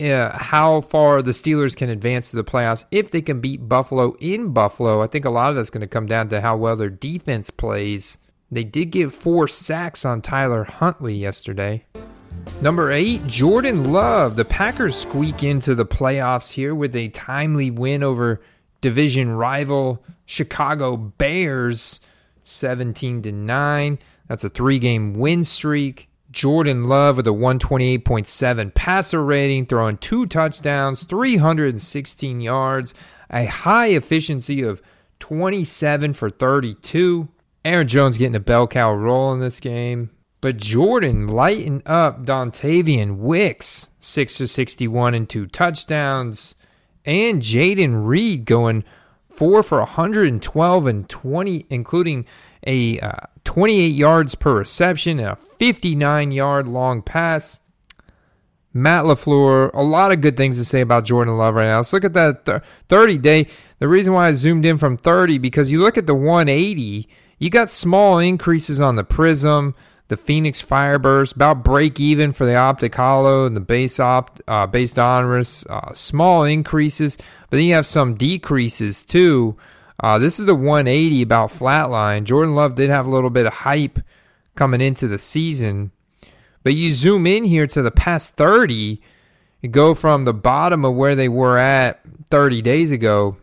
uh, 0.00 0.36
how 0.36 0.82
far 0.82 1.20
the 1.20 1.32
Steelers 1.32 1.76
can 1.76 1.90
advance 1.90 2.30
to 2.30 2.36
the 2.36 2.44
playoffs 2.44 2.84
if 2.90 3.10
they 3.10 3.22
can 3.22 3.40
beat 3.40 3.68
Buffalo 3.68 4.14
in 4.20 4.52
Buffalo. 4.52 5.02
I 5.02 5.08
think 5.08 5.24
a 5.24 5.30
lot 5.30 5.50
of 5.50 5.56
that's 5.56 5.70
going 5.70 5.80
to 5.80 5.86
come 5.86 6.06
down 6.06 6.28
to 6.28 6.40
how 6.40 6.56
well 6.56 6.76
their 6.76 6.90
defense 6.90 7.50
plays. 7.50 8.18
They 8.50 8.64
did 8.64 8.92
get 8.92 9.12
four 9.12 9.48
sacks 9.48 10.04
on 10.04 10.22
Tyler 10.22 10.64
Huntley 10.64 11.14
yesterday. 11.14 11.84
Number 12.62 12.92
eight, 12.92 13.26
Jordan 13.26 13.92
Love. 13.92 14.36
The 14.36 14.44
Packers 14.44 14.94
squeak 14.94 15.42
into 15.42 15.74
the 15.74 15.86
playoffs 15.86 16.52
here 16.52 16.74
with 16.74 16.94
a 16.94 17.08
timely 17.08 17.70
win 17.70 18.02
over 18.02 18.40
division 18.80 19.32
rival 19.32 20.04
Chicago 20.26 20.96
Bears 20.96 22.00
17 22.44 23.22
to 23.22 23.32
9. 23.32 23.98
That's 24.28 24.44
a 24.44 24.50
3-game 24.50 25.14
win 25.14 25.44
streak. 25.44 26.08
Jordan 26.30 26.84
Love 26.84 27.16
with 27.16 27.26
a 27.26 27.30
128.7 27.30 28.74
passer 28.74 29.24
rating, 29.24 29.66
throwing 29.66 29.96
two 29.96 30.26
touchdowns, 30.26 31.04
316 31.04 32.40
yards, 32.40 32.94
a 33.30 33.46
high 33.46 33.88
efficiency 33.88 34.62
of 34.62 34.82
27 35.18 36.12
for 36.12 36.28
32. 36.30 37.28
Aaron 37.66 37.88
Jones 37.88 38.18
getting 38.18 38.36
a 38.36 38.40
bell 38.40 38.66
cow 38.66 38.92
role 38.92 39.32
in 39.32 39.40
this 39.40 39.60
game. 39.60 40.10
But 40.40 40.58
Jordan 40.58 41.26
lighting 41.26 41.82
up 41.86 42.24
Dontayvion 42.24 43.16
Wicks, 43.16 43.88
6 43.98 44.36
for 44.36 44.46
61 44.46 45.14
and 45.14 45.28
two 45.28 45.46
touchdowns 45.46 46.54
and 47.06 47.40
Jayden 47.40 48.06
Reed 48.06 48.44
going 48.44 48.84
four 49.30 49.62
for 49.62 49.78
112 49.78 50.86
and 50.86 51.08
20, 51.08 51.66
including 51.70 52.26
a 52.66 52.98
uh, 52.98 53.12
28 53.44 53.86
yards 53.86 54.34
per 54.34 54.58
reception 54.58 55.20
and 55.20 55.28
a 55.28 55.36
59 55.58 56.32
yard 56.32 56.66
long 56.66 57.00
pass. 57.00 57.60
Matt 58.74 59.04
LaFleur, 59.04 59.70
a 59.72 59.82
lot 59.82 60.12
of 60.12 60.20
good 60.20 60.36
things 60.36 60.58
to 60.58 60.64
say 60.64 60.82
about 60.82 61.06
Jordan 61.06 61.38
Love 61.38 61.54
right 61.54 61.66
now. 61.66 61.78
Let's 61.78 61.94
look 61.94 62.04
at 62.04 62.12
that 62.12 62.62
30 62.90 63.18
day. 63.18 63.46
The 63.78 63.88
reason 63.88 64.12
why 64.12 64.28
I 64.28 64.32
zoomed 64.32 64.66
in 64.66 64.76
from 64.76 64.98
30 64.98 65.38
because 65.38 65.72
you 65.72 65.80
look 65.80 65.96
at 65.96 66.06
the 66.06 66.14
180, 66.14 67.08
you 67.38 67.50
got 67.50 67.70
small 67.70 68.18
increases 68.18 68.80
on 68.80 68.96
the 68.96 69.04
Prism 69.04 69.74
the 70.08 70.16
Phoenix 70.16 70.64
Fireburst, 70.64 71.34
about 71.34 71.64
break 71.64 71.98
even 71.98 72.32
for 72.32 72.46
the 72.46 72.54
Optic 72.54 72.94
Hollow 72.94 73.44
and 73.44 73.56
the 73.56 73.60
base 73.60 73.98
opt 73.98 74.40
uh, 74.46 74.66
based. 74.66 74.98
Uh, 74.98 75.92
small 75.92 76.44
increases, 76.44 77.16
but 77.50 77.56
then 77.56 77.66
you 77.66 77.74
have 77.74 77.86
some 77.86 78.14
decreases 78.14 79.04
too. 79.04 79.56
Uh, 79.98 80.18
this 80.18 80.38
is 80.38 80.46
the 80.46 80.54
180 80.54 81.22
about 81.22 81.50
flatline. 81.50 82.24
Jordan 82.24 82.54
Love 82.54 82.74
did 82.74 82.90
have 82.90 83.06
a 83.06 83.10
little 83.10 83.30
bit 83.30 83.46
of 83.46 83.52
hype 83.52 83.98
coming 84.54 84.80
into 84.80 85.08
the 85.08 85.18
season, 85.18 85.90
but 86.62 86.74
you 86.74 86.92
zoom 86.92 87.26
in 87.26 87.44
here 87.44 87.66
to 87.66 87.82
the 87.82 87.90
past 87.90 88.36
30, 88.36 89.00
you 89.62 89.68
go 89.68 89.94
from 89.94 90.24
the 90.24 90.34
bottom 90.34 90.84
of 90.84 90.94
where 90.94 91.14
they 91.16 91.28
were 91.28 91.58
at 91.58 92.00
30 92.30 92.62
days 92.62 92.92
ago 92.92 93.36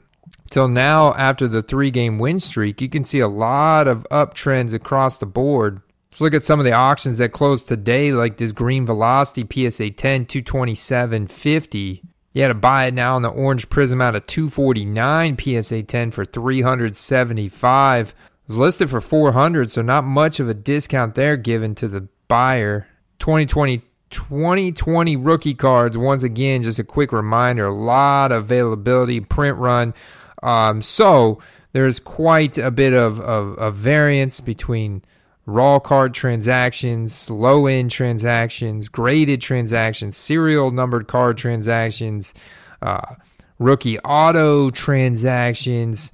till 0.53 0.67
now 0.67 1.15
after 1.15 1.47
the 1.47 1.63
three 1.63 1.89
game 1.89 2.19
win 2.19 2.39
streak. 2.39 2.79
You 2.79 2.87
can 2.87 3.03
see 3.03 3.19
a 3.19 3.27
lot 3.27 3.87
of 3.87 4.05
uptrends 4.11 4.71
across 4.71 5.17
the 5.17 5.25
board. 5.25 5.81
Let's 6.11 6.21
look 6.21 6.35
at 6.35 6.43
some 6.43 6.59
of 6.59 6.65
the 6.65 6.73
auctions 6.73 7.17
that 7.17 7.31
closed 7.31 7.67
today, 7.67 8.11
like 8.11 8.37
this 8.37 8.51
Green 8.51 8.85
Velocity 8.85 9.47
PSA 9.49 9.89
10, 9.89 10.27
227.50. 10.27 12.01
You 12.33 12.41
had 12.43 12.49
to 12.49 12.53
buy 12.53 12.85
it 12.85 12.93
now 12.93 13.15
on 13.15 13.23
the 13.23 13.29
Orange 13.29 13.67
Prism 13.67 13.99
out 13.99 14.13
of 14.13 14.27
249 14.27 15.37
PSA 15.39 15.81
10 15.81 16.11
for 16.11 16.23
375. 16.23 18.09
It 18.09 18.15
was 18.47 18.59
listed 18.59 18.91
for 18.91 19.01
400, 19.01 19.71
so 19.71 19.81
not 19.81 20.03
much 20.03 20.39
of 20.39 20.47
a 20.47 20.53
discount 20.53 21.15
there 21.15 21.35
given 21.35 21.73
to 21.75 21.87
the 21.87 22.07
buyer. 22.27 22.87
2020 23.17 23.81
2020 24.11 25.15
rookie 25.15 25.55
cards, 25.55 25.97
once 25.97 26.21
again, 26.21 26.61
just 26.61 26.77
a 26.77 26.83
quick 26.83 27.11
reminder, 27.11 27.65
a 27.65 27.73
lot 27.73 28.31
of 28.31 28.43
availability, 28.43 29.19
print 29.19 29.57
run. 29.57 29.95
Um, 30.43 30.81
so 30.81 31.39
there's 31.71 31.99
quite 31.99 32.57
a 32.57 32.69
bit 32.69 32.93
of, 32.93 33.19
of, 33.19 33.57
of 33.57 33.75
variance 33.75 34.39
between 34.41 35.01
raw 35.45 35.79
card 35.79 36.13
transactions, 36.13 37.29
low 37.29 37.65
end 37.65 37.91
transactions, 37.91 38.89
graded 38.89 39.41
transactions, 39.41 40.15
serial 40.15 40.71
numbered 40.71 41.07
card 41.07 41.37
transactions, 41.37 42.33
uh, 42.81 43.15
rookie 43.59 43.99
auto 43.99 44.69
transactions. 44.69 46.11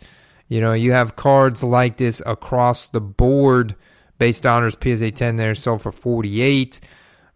You 0.48 0.62
know, 0.62 0.74
you 0.74 0.94
have 0.94 1.16
cards 1.16 1.64
like 1.64 1.98
this 1.98 2.22
across 2.26 2.90
the 2.90 3.02
board. 3.02 3.76
Base 4.18 4.44
honors 4.46 4.76
PSA 4.82 5.12
10 5.12 5.36
there 5.38 5.56
sold 5.56 5.82
for 5.82 5.92
48. 5.92 6.80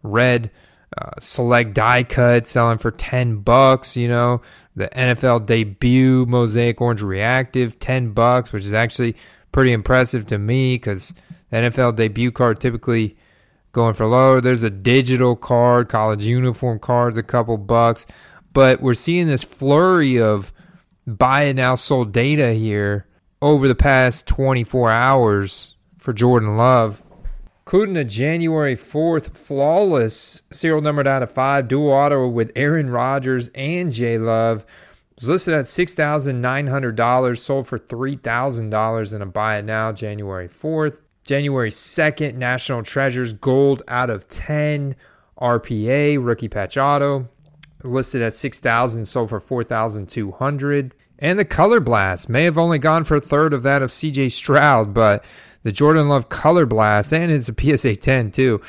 Red 0.02 0.50
uh, 0.96 1.10
select 1.20 1.74
die 1.74 2.04
cut 2.04 2.46
selling 2.46 2.78
for 2.78 2.90
10 2.90 3.38
bucks, 3.38 3.96
you 3.96 4.08
know. 4.08 4.42
The 4.76 4.88
NFL 4.88 5.46
debut 5.46 6.26
mosaic 6.26 6.80
orange 6.80 7.02
reactive 7.02 7.78
10 7.78 8.12
bucks, 8.12 8.52
which 8.52 8.64
is 8.64 8.74
actually 8.74 9.16
pretty 9.52 9.72
impressive 9.72 10.26
to 10.26 10.38
me 10.38 10.78
cuz 10.78 11.14
the 11.50 11.56
NFL 11.56 11.94
debut 11.94 12.32
card 12.32 12.60
typically 12.60 13.16
going 13.72 13.94
for 13.94 14.06
lower. 14.06 14.40
There's 14.40 14.62
a 14.62 14.70
digital 14.70 15.36
card, 15.36 15.88
college 15.88 16.24
uniform 16.24 16.78
cards 16.78 17.16
a 17.16 17.22
couple 17.22 17.56
bucks, 17.58 18.06
but 18.52 18.80
we're 18.80 18.94
seeing 18.94 19.26
this 19.26 19.44
flurry 19.44 20.18
of 20.20 20.52
buy 21.06 21.42
it 21.44 21.54
now 21.54 21.74
sold 21.74 22.12
data 22.12 22.52
here 22.52 23.06
over 23.42 23.68
the 23.68 23.74
past 23.74 24.26
24 24.26 24.90
hours 24.90 25.76
for 25.98 26.12
Jordan 26.12 26.56
Love. 26.56 27.02
Including 27.66 27.96
a 27.96 28.04
January 28.04 28.76
4th 28.76 29.36
flawless 29.36 30.42
serial 30.52 30.82
numbered 30.82 31.06
out 31.06 31.22
of 31.22 31.30
five 31.30 31.66
dual 31.66 31.90
auto 31.90 32.28
with 32.28 32.52
Aaron 32.54 32.90
Rodgers 32.90 33.48
and 33.54 33.90
J 33.90 34.18
Love. 34.18 34.66
Was 35.18 35.30
listed 35.30 35.54
at 35.54 35.64
$6,900, 35.64 37.38
sold 37.38 37.66
for 37.66 37.78
$3,000 37.78 39.14
in 39.14 39.22
a 39.22 39.26
buy 39.26 39.58
it 39.58 39.64
now 39.64 39.92
January 39.92 40.48
4th. 40.48 40.98
January 41.24 41.70
2nd, 41.70 42.34
National 42.34 42.82
Treasures 42.82 43.32
Gold 43.32 43.82
out 43.88 44.10
of 44.10 44.28
10 44.28 44.94
RPA 45.40 46.24
rookie 46.24 46.48
patch 46.48 46.76
auto 46.76 47.28
listed 47.82 48.22
at 48.22 48.34
6000 48.34 49.04
sold 49.04 49.28
for 49.28 49.40
4200 49.40 50.94
and 51.18 51.38
the 51.38 51.44
color 51.44 51.80
blast 51.80 52.28
may 52.28 52.44
have 52.44 52.56
only 52.56 52.78
gone 52.78 53.04
for 53.04 53.16
a 53.16 53.20
third 53.20 53.52
of 53.52 53.62
that 53.62 53.82
of 53.82 53.90
CJ 53.90 54.32
Stroud 54.32 54.94
but 54.94 55.24
the 55.64 55.72
Jordan 55.72 56.08
Love 56.08 56.28
color 56.28 56.66
blast 56.66 57.12
and 57.12 57.32
it's 57.32 57.48
a 57.48 57.54
PSA 57.76 57.96
10 57.96 58.30
too 58.30 58.60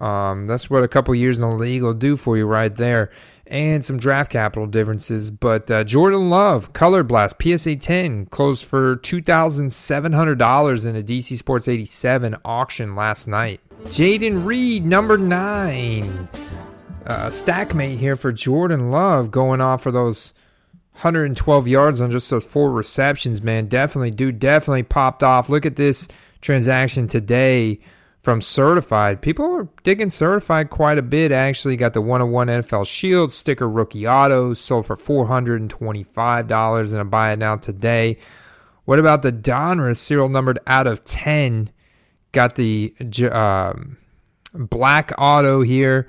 um, 0.00 0.46
that's 0.46 0.68
what 0.68 0.82
a 0.82 0.88
couple 0.88 1.14
years 1.14 1.40
in 1.40 1.48
the 1.48 1.56
league 1.56 1.82
will 1.82 1.94
do 1.94 2.16
for 2.16 2.36
you 2.36 2.46
right 2.46 2.74
there 2.74 3.10
and 3.46 3.84
some 3.84 3.98
draft 3.98 4.30
capital 4.30 4.66
differences 4.66 5.30
but 5.30 5.70
uh, 5.70 5.84
Jordan 5.84 6.30
Love 6.30 6.72
color 6.72 7.04
blast 7.04 7.36
PSA 7.40 7.76
10 7.76 8.26
closed 8.26 8.64
for 8.64 8.96
$2,700 8.96 10.86
in 10.86 10.96
a 10.96 11.02
DC 11.02 11.36
Sports 11.36 11.68
87 11.68 12.36
auction 12.44 12.96
last 12.96 13.28
night 13.28 13.60
Jayden 13.84 14.44
Reed 14.44 14.84
number 14.84 15.16
9 15.16 16.28
uh, 17.06 17.30
stack 17.30 17.74
mate 17.74 17.98
here 17.98 18.16
for 18.16 18.32
Jordan 18.32 18.90
Love 18.90 19.30
going 19.30 19.60
off 19.60 19.82
for 19.82 19.92
those 19.92 20.34
112 20.98 21.68
yards 21.68 22.00
on 22.00 22.10
just 22.10 22.28
those 22.28 22.44
four 22.44 22.72
receptions, 22.72 23.40
man. 23.40 23.68
Definitely, 23.68 24.10
dude, 24.10 24.40
definitely 24.40 24.82
popped 24.82 25.22
off. 25.22 25.48
Look 25.48 25.64
at 25.64 25.76
this 25.76 26.08
transaction 26.40 27.06
today 27.06 27.80
from 28.22 28.40
Certified. 28.40 29.22
People 29.22 29.44
are 29.44 29.68
digging 29.84 30.10
Certified 30.10 30.70
quite 30.70 30.98
a 30.98 31.02
bit, 31.02 31.32
actually. 31.32 31.76
Got 31.76 31.94
the 31.94 32.00
101 32.00 32.48
NFL 32.48 32.86
Shield 32.86 33.32
sticker 33.32 33.68
rookie 33.68 34.06
auto 34.06 34.54
sold 34.54 34.86
for 34.86 34.96
$425 34.96 36.92
and 36.92 37.00
a 37.00 37.04
buy 37.04 37.32
it 37.32 37.38
now 37.38 37.56
today. 37.56 38.18
What 38.84 38.98
about 38.98 39.22
the 39.22 39.32
Donruss 39.32 39.98
serial 39.98 40.28
numbered 40.28 40.58
out 40.66 40.86
of 40.86 41.04
10? 41.04 41.70
Got 42.32 42.56
the 42.56 42.94
um, 43.32 43.96
black 44.54 45.12
auto 45.18 45.62
here 45.62 46.08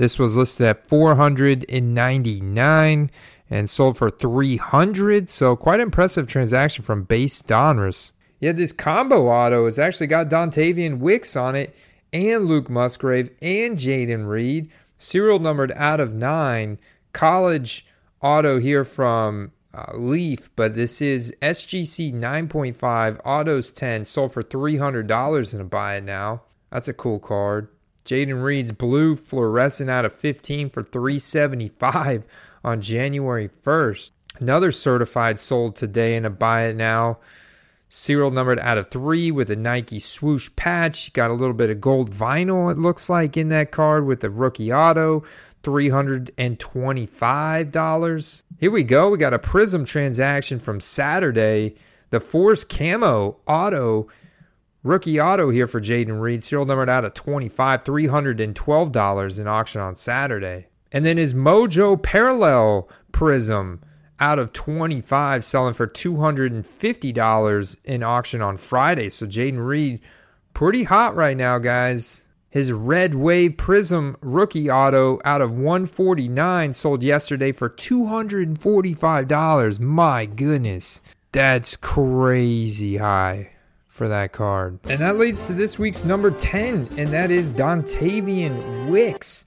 this 0.00 0.18
was 0.18 0.34
listed 0.34 0.66
at 0.66 0.88
499 0.88 3.10
and 3.50 3.68
sold 3.68 3.98
for 3.98 4.08
300. 4.08 5.28
So 5.28 5.54
quite 5.56 5.78
impressive 5.78 6.26
transaction 6.26 6.82
from 6.82 7.02
base 7.02 7.42
Donruss. 7.42 8.12
Yet 8.40 8.56
this 8.56 8.72
combo 8.72 9.28
auto 9.28 9.66
has 9.66 9.78
actually 9.78 10.06
got 10.08 10.30
Dontayvion 10.30 10.98
Wicks 10.98 11.36
on 11.36 11.54
it 11.54 11.76
and 12.12 12.46
Luke 12.46 12.68
Musgrave 12.70 13.30
and 13.40 13.76
Jayden 13.76 14.26
Reed. 14.26 14.70
Serial 14.98 15.38
numbered 15.38 15.72
out 15.76 16.00
of 16.00 16.14
nine. 16.14 16.78
College 17.12 17.86
auto 18.22 18.58
here 18.58 18.84
from 18.84 19.52
uh, 19.72 19.92
Leaf, 19.94 20.50
but 20.56 20.74
this 20.74 21.00
is 21.00 21.34
SGC 21.42 22.12
9.5, 22.12 23.20
autos 23.24 23.72
10, 23.72 24.04
sold 24.04 24.32
for 24.32 24.42
$300 24.42 25.54
in 25.54 25.60
a 25.60 25.64
buy 25.64 25.96
it 25.96 26.04
now. 26.04 26.42
That's 26.70 26.88
a 26.88 26.94
cool 26.94 27.20
card. 27.20 27.68
Jayden 28.04 28.42
Reed's 28.42 28.72
blue 28.72 29.16
fluorescent 29.16 29.90
out 29.90 30.04
of 30.04 30.14
15 30.14 30.70
for 30.70 30.82
375 30.82 32.24
on 32.64 32.80
January 32.80 33.48
1st. 33.62 34.10
Another 34.38 34.72
certified 34.72 35.38
sold 35.38 35.76
today 35.76 36.16
in 36.16 36.24
a 36.24 36.30
buy 36.30 36.64
it 36.64 36.76
now. 36.76 37.18
Serial 37.92 38.30
numbered 38.30 38.60
out 38.60 38.78
of 38.78 38.88
three 38.88 39.32
with 39.32 39.50
a 39.50 39.56
Nike 39.56 39.98
swoosh 39.98 40.48
patch. 40.54 41.12
Got 41.12 41.32
a 41.32 41.34
little 41.34 41.54
bit 41.54 41.70
of 41.70 41.80
gold 41.80 42.12
vinyl, 42.12 42.70
it 42.70 42.78
looks 42.78 43.10
like, 43.10 43.36
in 43.36 43.48
that 43.48 43.72
card 43.72 44.06
with 44.06 44.20
the 44.20 44.30
rookie 44.30 44.72
auto. 44.72 45.24
$325. 45.64 48.42
Here 48.58 48.70
we 48.70 48.84
go. 48.84 49.10
We 49.10 49.18
got 49.18 49.34
a 49.34 49.40
Prism 49.40 49.84
transaction 49.84 50.60
from 50.60 50.80
Saturday. 50.80 51.74
The 52.10 52.20
Force 52.20 52.62
Camo 52.64 53.38
auto 53.46 54.08
Rookie 54.82 55.20
auto 55.20 55.50
here 55.50 55.66
for 55.66 55.78
Jayden 55.80 56.22
Reed, 56.22 56.42
serial 56.42 56.64
numbered 56.64 56.88
out 56.88 57.04
of 57.04 57.12
25 57.12 57.84
$312 57.84 59.40
in 59.40 59.46
auction 59.46 59.80
on 59.80 59.94
Saturday. 59.94 60.68
And 60.90 61.04
then 61.04 61.18
his 61.18 61.34
Mojo 61.34 62.02
Parallel 62.02 62.88
Prism 63.12 63.82
out 64.20 64.38
of 64.38 64.52
25 64.52 65.42
selling 65.42 65.74
for 65.74 65.88
$250 65.88 67.76
in 67.84 68.02
auction 68.02 68.42
on 68.42 68.56
Friday. 68.56 69.10
So 69.10 69.26
Jayden 69.26 69.66
Reed 69.66 70.00
pretty 70.54 70.84
hot 70.84 71.16
right 71.16 71.36
now, 71.36 71.58
guys. 71.58 72.24
His 72.50 72.70
Red 72.72 73.14
Wave 73.14 73.56
Prism 73.56 74.16
rookie 74.20 74.70
auto 74.70 75.18
out 75.24 75.40
of 75.40 75.52
149 75.52 76.72
sold 76.72 77.02
yesterday 77.02 77.52
for 77.52 77.70
$245. 77.70 79.80
My 79.80 80.26
goodness. 80.26 81.00
That's 81.32 81.76
crazy 81.76 82.96
high 82.96 83.50
for 83.86 84.08
that 84.08 84.32
card. 84.32 84.80
And 84.88 85.00
that 85.00 85.16
leads 85.16 85.42
to 85.42 85.52
this 85.52 85.78
week's 85.78 86.04
number 86.04 86.32
10, 86.32 86.88
and 86.96 87.08
that 87.10 87.30
is 87.30 87.52
Dontayvion 87.52 88.88
Wicks. 88.88 89.46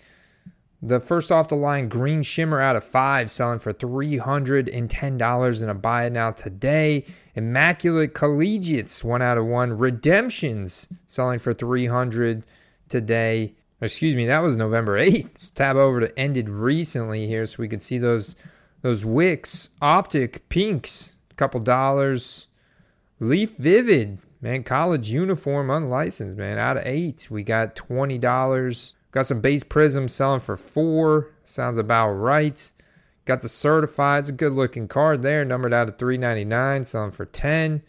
The 0.86 1.00
first 1.00 1.32
off 1.32 1.48
the 1.48 1.56
line 1.56 1.88
green 1.88 2.24
shimmer 2.24 2.60
out 2.60 2.76
of 2.76 2.84
five, 2.84 3.32
selling 3.32 3.60
for 3.60 3.72
$310 3.72 5.64
in 5.64 5.70
a 5.70 5.74
buy 5.74 6.06
it 6.06 6.10
now 6.12 6.32
today. 6.32 7.06
Immaculate 7.36 8.14
Collegiates, 8.14 9.02
one 9.02 9.22
out 9.22 9.38
of 9.38 9.46
one. 9.46 9.78
Redemptions, 9.78 10.90
selling 11.08 11.40
for 11.40 11.54
300 11.54 12.46
today. 12.90 13.54
Excuse 13.80 14.18
me, 14.18 14.26
that 14.26 14.40
was 14.40 14.58
November 14.58 15.00
8th. 15.00 15.34
Let's 15.36 15.52
tab 15.52 15.78
over 15.78 16.02
to 16.02 16.20
ended 16.20 16.50
recently 16.50 17.28
here 17.28 17.46
so 17.46 17.56
we 17.60 17.70
could 17.70 17.82
see 17.82 17.98
those 17.98 18.36
those 18.82 19.06
Wicks 19.06 19.70
Optic 19.82 20.50
Pinks, 20.50 21.16
a 21.32 21.36
couple 21.36 21.62
dollars. 21.62 22.48
Leaf 23.22 23.56
Vivid, 23.58 24.20
Man, 24.44 24.64
college 24.66 25.10
uniform 25.10 25.70
unlicensed, 25.70 26.38
man. 26.38 26.58
Out 26.58 26.76
of 26.76 26.84
eight, 26.86 27.30
we 27.32 27.44
got 27.44 27.78
twenty 27.78 28.18
dollars. 28.18 28.96
Got 29.14 29.28
some 29.28 29.42
base 29.42 29.64
prism 29.64 30.10
selling 30.10 30.40
for 30.40 30.58
four. 30.58 31.30
Sounds 31.44 31.78
about 31.78 32.10
right. 32.10 32.72
Got 33.26 33.42
the 33.42 33.48
certified. 33.48 34.20
It's 34.20 34.30
a 34.30 34.34
good 34.34 34.54
looking 34.54 34.88
card 34.88 35.22
there. 35.22 35.46
Numbered 35.46 35.72
out 35.72 35.88
of 35.88 35.98
three 35.98 36.18
ninety 36.18 36.44
nine, 36.44 36.84
selling 36.84 37.12
for 37.12 37.26
ten. 37.26 37.84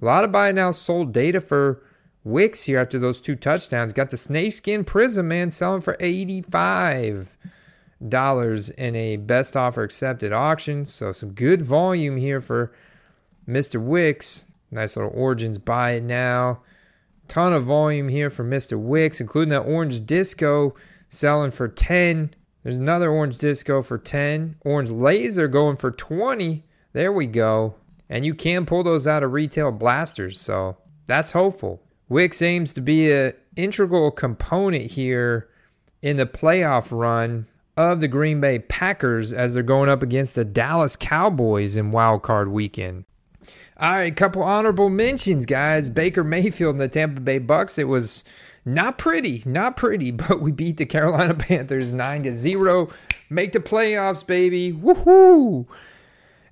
A 0.00 0.04
lot 0.04 0.22
of 0.22 0.30
buy 0.30 0.52
now 0.52 0.70
sold 0.70 1.12
data 1.12 1.40
for 1.40 1.82
Wicks 2.24 2.64
here 2.64 2.78
after 2.78 2.98
those 2.98 3.22
two 3.22 3.34
touchdowns. 3.34 3.94
Got 3.94 4.10
the 4.10 4.18
snakeskin 4.18 4.84
prism, 4.84 5.28
man, 5.28 5.50
selling 5.50 5.80
for 5.80 5.96
eighty 5.98 6.42
five 6.42 7.36
dollars 8.06 8.68
in 8.68 8.94
a 8.94 9.16
best 9.16 9.56
offer 9.56 9.82
accepted 9.82 10.30
auction. 10.30 10.84
So 10.84 11.12
some 11.12 11.32
good 11.32 11.62
volume 11.62 12.18
here 12.18 12.42
for 12.42 12.70
Mr. 13.48 13.82
Wicks. 13.82 14.44
Nice 14.70 14.94
little 14.94 15.12
Origins 15.14 15.56
buy 15.56 15.92
it 15.92 16.02
now. 16.02 16.60
Ton 17.30 17.52
of 17.52 17.62
volume 17.62 18.08
here 18.08 18.28
for 18.28 18.44
Mr. 18.44 18.76
Wicks, 18.76 19.20
including 19.20 19.50
that 19.50 19.60
orange 19.60 20.04
disco 20.04 20.74
selling 21.08 21.52
for 21.52 21.68
10. 21.68 22.34
There's 22.64 22.80
another 22.80 23.08
orange 23.08 23.38
disco 23.38 23.82
for 23.82 23.98
10. 23.98 24.56
Orange 24.62 24.90
laser 24.90 25.46
going 25.46 25.76
for 25.76 25.92
20. 25.92 26.64
There 26.92 27.12
we 27.12 27.28
go. 27.28 27.76
And 28.08 28.26
you 28.26 28.34
can 28.34 28.66
pull 28.66 28.82
those 28.82 29.06
out 29.06 29.22
of 29.22 29.32
retail 29.32 29.70
blasters, 29.70 30.40
so 30.40 30.78
that's 31.06 31.30
hopeful. 31.30 31.80
Wicks 32.08 32.42
aims 32.42 32.72
to 32.72 32.80
be 32.80 33.12
an 33.12 33.34
integral 33.54 34.10
component 34.10 34.90
here 34.90 35.48
in 36.02 36.16
the 36.16 36.26
playoff 36.26 36.88
run 36.90 37.46
of 37.76 38.00
the 38.00 38.08
Green 38.08 38.40
Bay 38.40 38.58
Packers 38.58 39.32
as 39.32 39.54
they're 39.54 39.62
going 39.62 39.88
up 39.88 40.02
against 40.02 40.34
the 40.34 40.44
Dallas 40.44 40.96
Cowboys 40.96 41.76
in 41.76 41.92
Wild 41.92 42.22
Card 42.22 42.48
Weekend. 42.48 43.04
All 43.78 43.92
right, 43.92 44.14
couple 44.14 44.42
honorable 44.42 44.90
mentions, 44.90 45.46
guys. 45.46 45.88
Baker 45.90 46.22
Mayfield 46.22 46.74
and 46.74 46.80
the 46.80 46.88
Tampa 46.88 47.20
Bay 47.20 47.38
Bucks. 47.38 47.78
It 47.78 47.88
was 47.88 48.24
not 48.64 48.98
pretty, 48.98 49.42
not 49.46 49.76
pretty, 49.76 50.10
but 50.10 50.40
we 50.40 50.52
beat 50.52 50.76
the 50.76 50.86
Carolina 50.86 51.34
Panthers 51.34 51.92
9 51.92 52.24
to 52.24 52.32
0. 52.32 52.88
Make 53.28 53.52
the 53.52 53.60
playoffs, 53.60 54.26
baby. 54.26 54.72
Woohoo! 54.72 55.66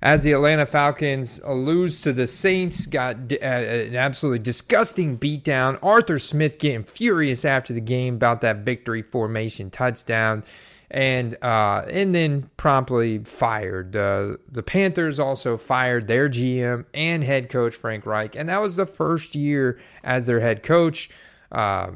As 0.01 0.23
the 0.23 0.31
Atlanta 0.31 0.65
Falcons 0.65 1.43
lose 1.45 1.99
to 2.01 2.13
the 2.13 2.25
Saints, 2.25 2.85
got 2.85 3.33
uh, 3.33 3.45
an 3.45 3.97
absolutely 3.97 4.39
disgusting 4.39 5.17
beatdown. 5.17 5.77
Arthur 5.83 6.17
Smith 6.17 6.57
getting 6.57 6.85
furious 6.85 7.43
after 7.43 7.73
the 7.73 7.81
game 7.81 8.15
about 8.15 8.39
that 8.41 8.59
victory 8.59 9.01
formation 9.01 9.69
touchdown 9.69 10.45
and 10.91 11.41
uh, 11.43 11.85
and 11.89 12.15
then 12.15 12.49
promptly 12.57 13.19
fired. 13.19 13.95
Uh, 13.95 14.37
the 14.47 14.63
Panthers 14.63 15.19
also 15.19 15.57
fired 15.57 16.07
their 16.07 16.29
GM 16.29 16.85
and 16.93 17.23
head 17.23 17.49
coach 17.49 17.75
Frank 17.75 18.05
Reich, 18.05 18.35
and 18.35 18.49
that 18.49 18.61
was 18.61 18.75
the 18.75 18.85
first 18.85 19.35
year 19.35 19.79
as 20.03 20.25
their 20.25 20.39
head 20.39 20.63
coach. 20.63 21.09
Uh, 21.51 21.91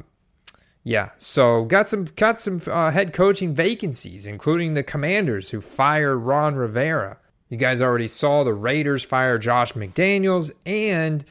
yeah, 0.83 1.09
so 1.17 1.63
got 1.63 1.87
some 1.87 2.05
got 2.15 2.39
some 2.39 2.59
uh, 2.67 2.91
head 2.91 3.13
coaching 3.13 3.55
vacancies, 3.55 4.27
including 4.27 4.73
the 4.73 4.83
Commanders 4.83 5.49
who 5.49 5.61
fired 5.61 6.17
Ron 6.17 6.55
Rivera. 6.55 7.17
You 7.49 7.57
guys 7.57 7.81
already 7.81 8.07
saw 8.07 8.43
the 8.43 8.53
Raiders 8.53 9.03
fire 9.03 9.37
Josh 9.37 9.73
McDaniels 9.73 10.51
and 10.65 11.23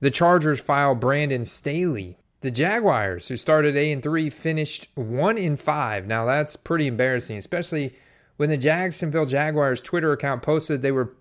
the 0.00 0.10
Chargers 0.10 0.60
file 0.60 0.94
Brandon 0.94 1.44
Staley. 1.44 2.18
The 2.42 2.50
Jaguars, 2.50 3.28
who 3.28 3.36
started 3.36 3.76
A 3.76 3.92
and 3.92 4.02
three, 4.02 4.28
finished 4.28 4.88
one 4.96 5.38
in 5.38 5.56
five. 5.56 6.06
Now 6.06 6.24
that's 6.24 6.56
pretty 6.56 6.88
embarrassing, 6.88 7.38
especially 7.38 7.94
when 8.36 8.50
the 8.50 8.56
Jacksonville 8.56 9.26
Jaguars 9.26 9.80
Twitter 9.80 10.10
account 10.12 10.42
posted 10.42 10.82
they 10.82 10.90
were 10.90 11.14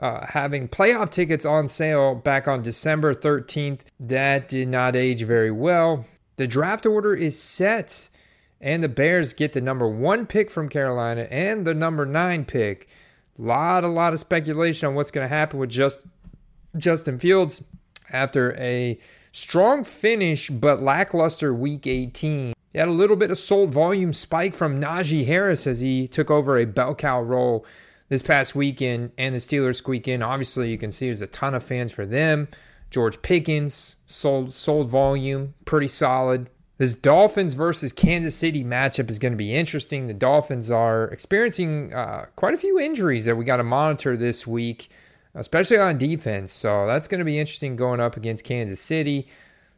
uh, 0.00 0.26
having 0.26 0.68
playoff 0.68 1.10
tickets 1.10 1.44
on 1.44 1.68
sale 1.68 2.16
back 2.16 2.48
on 2.48 2.62
December 2.62 3.14
13th. 3.14 3.82
That 4.00 4.48
did 4.48 4.66
not 4.66 4.96
age 4.96 5.22
very 5.22 5.52
well. 5.52 6.06
The 6.36 6.48
draft 6.48 6.86
order 6.86 7.14
is 7.14 7.40
set, 7.40 8.08
and 8.60 8.82
the 8.82 8.88
Bears 8.88 9.32
get 9.32 9.52
the 9.52 9.60
number 9.60 9.88
one 9.88 10.26
pick 10.26 10.50
from 10.50 10.68
Carolina 10.68 11.22
and 11.30 11.66
the 11.66 11.74
number 11.74 12.04
nine 12.04 12.44
pick. 12.44 12.88
Lot, 13.36 13.84
a 13.84 13.88
lot 13.88 14.12
of 14.12 14.18
speculation 14.18 14.88
on 14.88 14.96
what's 14.96 15.12
going 15.12 15.24
to 15.24 15.32
happen 15.34 15.60
with 15.60 15.70
just 15.70 16.04
Justin 16.76 17.20
Fields 17.20 17.62
after 18.10 18.56
a 18.56 18.98
Strong 19.38 19.84
finish, 19.84 20.50
but 20.50 20.82
lackluster 20.82 21.54
week 21.54 21.86
18. 21.86 22.54
He 22.72 22.78
had 22.78 22.88
a 22.88 22.90
little 22.90 23.14
bit 23.14 23.30
of 23.30 23.38
sold 23.38 23.70
volume 23.70 24.12
spike 24.12 24.52
from 24.52 24.80
Najee 24.80 25.26
Harris 25.28 25.64
as 25.64 25.78
he 25.78 26.08
took 26.08 26.28
over 26.28 26.58
a 26.58 26.64
bell 26.64 26.92
cow 26.92 27.22
role 27.22 27.64
this 28.08 28.20
past 28.20 28.56
weekend 28.56 29.12
and 29.16 29.36
the 29.36 29.38
Steelers 29.38 29.76
squeak 29.76 30.08
in. 30.08 30.24
Obviously, 30.24 30.72
you 30.72 30.76
can 30.76 30.90
see 30.90 31.06
there's 31.06 31.22
a 31.22 31.28
ton 31.28 31.54
of 31.54 31.62
fans 31.62 31.92
for 31.92 32.04
them. 32.04 32.48
George 32.90 33.22
Pickens 33.22 33.94
sold 34.06 34.52
sold 34.52 34.88
volume, 34.88 35.54
pretty 35.64 35.86
solid. 35.86 36.50
This 36.78 36.96
Dolphins 36.96 37.54
versus 37.54 37.92
Kansas 37.92 38.34
City 38.34 38.64
matchup 38.64 39.08
is 39.08 39.20
going 39.20 39.34
to 39.34 39.38
be 39.38 39.54
interesting. 39.54 40.08
The 40.08 40.14
Dolphins 40.14 40.68
are 40.68 41.04
experiencing 41.04 41.94
uh, 41.94 42.26
quite 42.34 42.54
a 42.54 42.58
few 42.58 42.80
injuries 42.80 43.24
that 43.26 43.36
we 43.36 43.44
got 43.44 43.58
to 43.58 43.64
monitor 43.64 44.16
this 44.16 44.48
week 44.48 44.88
especially 45.34 45.78
on 45.78 45.98
defense. 45.98 46.52
So 46.52 46.86
that's 46.86 47.08
going 47.08 47.18
to 47.18 47.24
be 47.24 47.38
interesting 47.38 47.76
going 47.76 48.00
up 48.00 48.16
against 48.16 48.44
Kansas 48.44 48.80
City. 48.80 49.28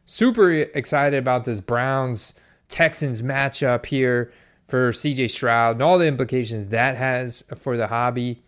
Super 0.04 0.50
excited 0.50 1.18
about 1.18 1.44
this 1.44 1.60
Browns 1.60 2.34
Texans 2.68 3.22
matchup 3.22 3.86
here 3.86 4.32
for 4.68 4.92
CJ 4.92 5.30
Stroud 5.30 5.76
and 5.76 5.82
all 5.82 5.98
the 5.98 6.06
implications 6.06 6.68
that 6.68 6.96
has 6.96 7.44
for 7.56 7.76
the 7.76 7.88
hobby. 7.88 8.42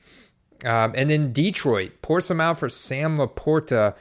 Um, 0.65 0.93
and 0.95 1.11
then 1.11 1.33
Detroit 1.33 1.93
pour 2.03 2.21
some 2.21 2.41
out 2.41 2.59
for 2.59 2.69
Sam 2.69 3.19
LaPorta, 3.19 3.95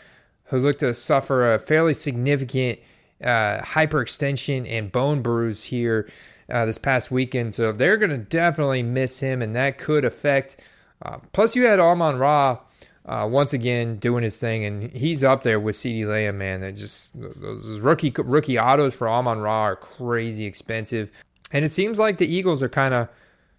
who 0.46 0.60
looked 0.60 0.82
to 0.82 0.94
suffer 0.94 1.54
a 1.54 1.60
fairly 1.60 1.94
significant 1.94 2.80
uh, 3.24 3.62
hyperextension 3.62 4.70
and 4.70 4.92
bone 4.92 5.22
bruise 5.22 5.64
here 5.64 6.10
uh, 6.52 6.66
this 6.66 6.78
past 6.78 7.12
weekend. 7.12 7.56
So 7.56 7.72
they're 7.72 7.98
going 7.98 8.12
to 8.12 8.18
definitely 8.18 8.84
miss 8.84 9.20
him, 9.20 9.42
and 9.42 9.56
that 9.56 9.78
could 9.78 10.06
affect. 10.06 10.58
Uh, 11.02 11.18
plus, 11.34 11.56
you 11.56 11.66
had 11.66 11.80
Amon 11.80 12.18
Ra 12.18 12.60
uh, 13.06 13.28
once 13.30 13.54
again 13.54 13.98
doing 13.98 14.24
his 14.24 14.40
thing, 14.40 14.64
and 14.64 14.92
he's 14.92 15.24
up 15.24 15.44
there 15.44 15.60
with 15.60 15.76
CeeDee 15.76 16.08
Lamb, 16.08 16.38
man. 16.38 16.62
That 16.62 16.76
just 16.76 17.12
those 17.16 17.80
rookie 17.80 18.14
rookie 18.16 18.60
autos 18.60 18.96
for 18.96 19.10
Amon 19.10 19.40
Ra 19.40 19.62
are 19.64 19.76
crazy 19.76 20.46
expensive, 20.46 21.12
and 21.52 21.66
it 21.66 21.70
seems 21.70 21.98
like 21.98 22.18
the 22.18 22.32
Eagles 22.32 22.62
are 22.62 22.70
kind 22.70 22.94
of 22.94 23.10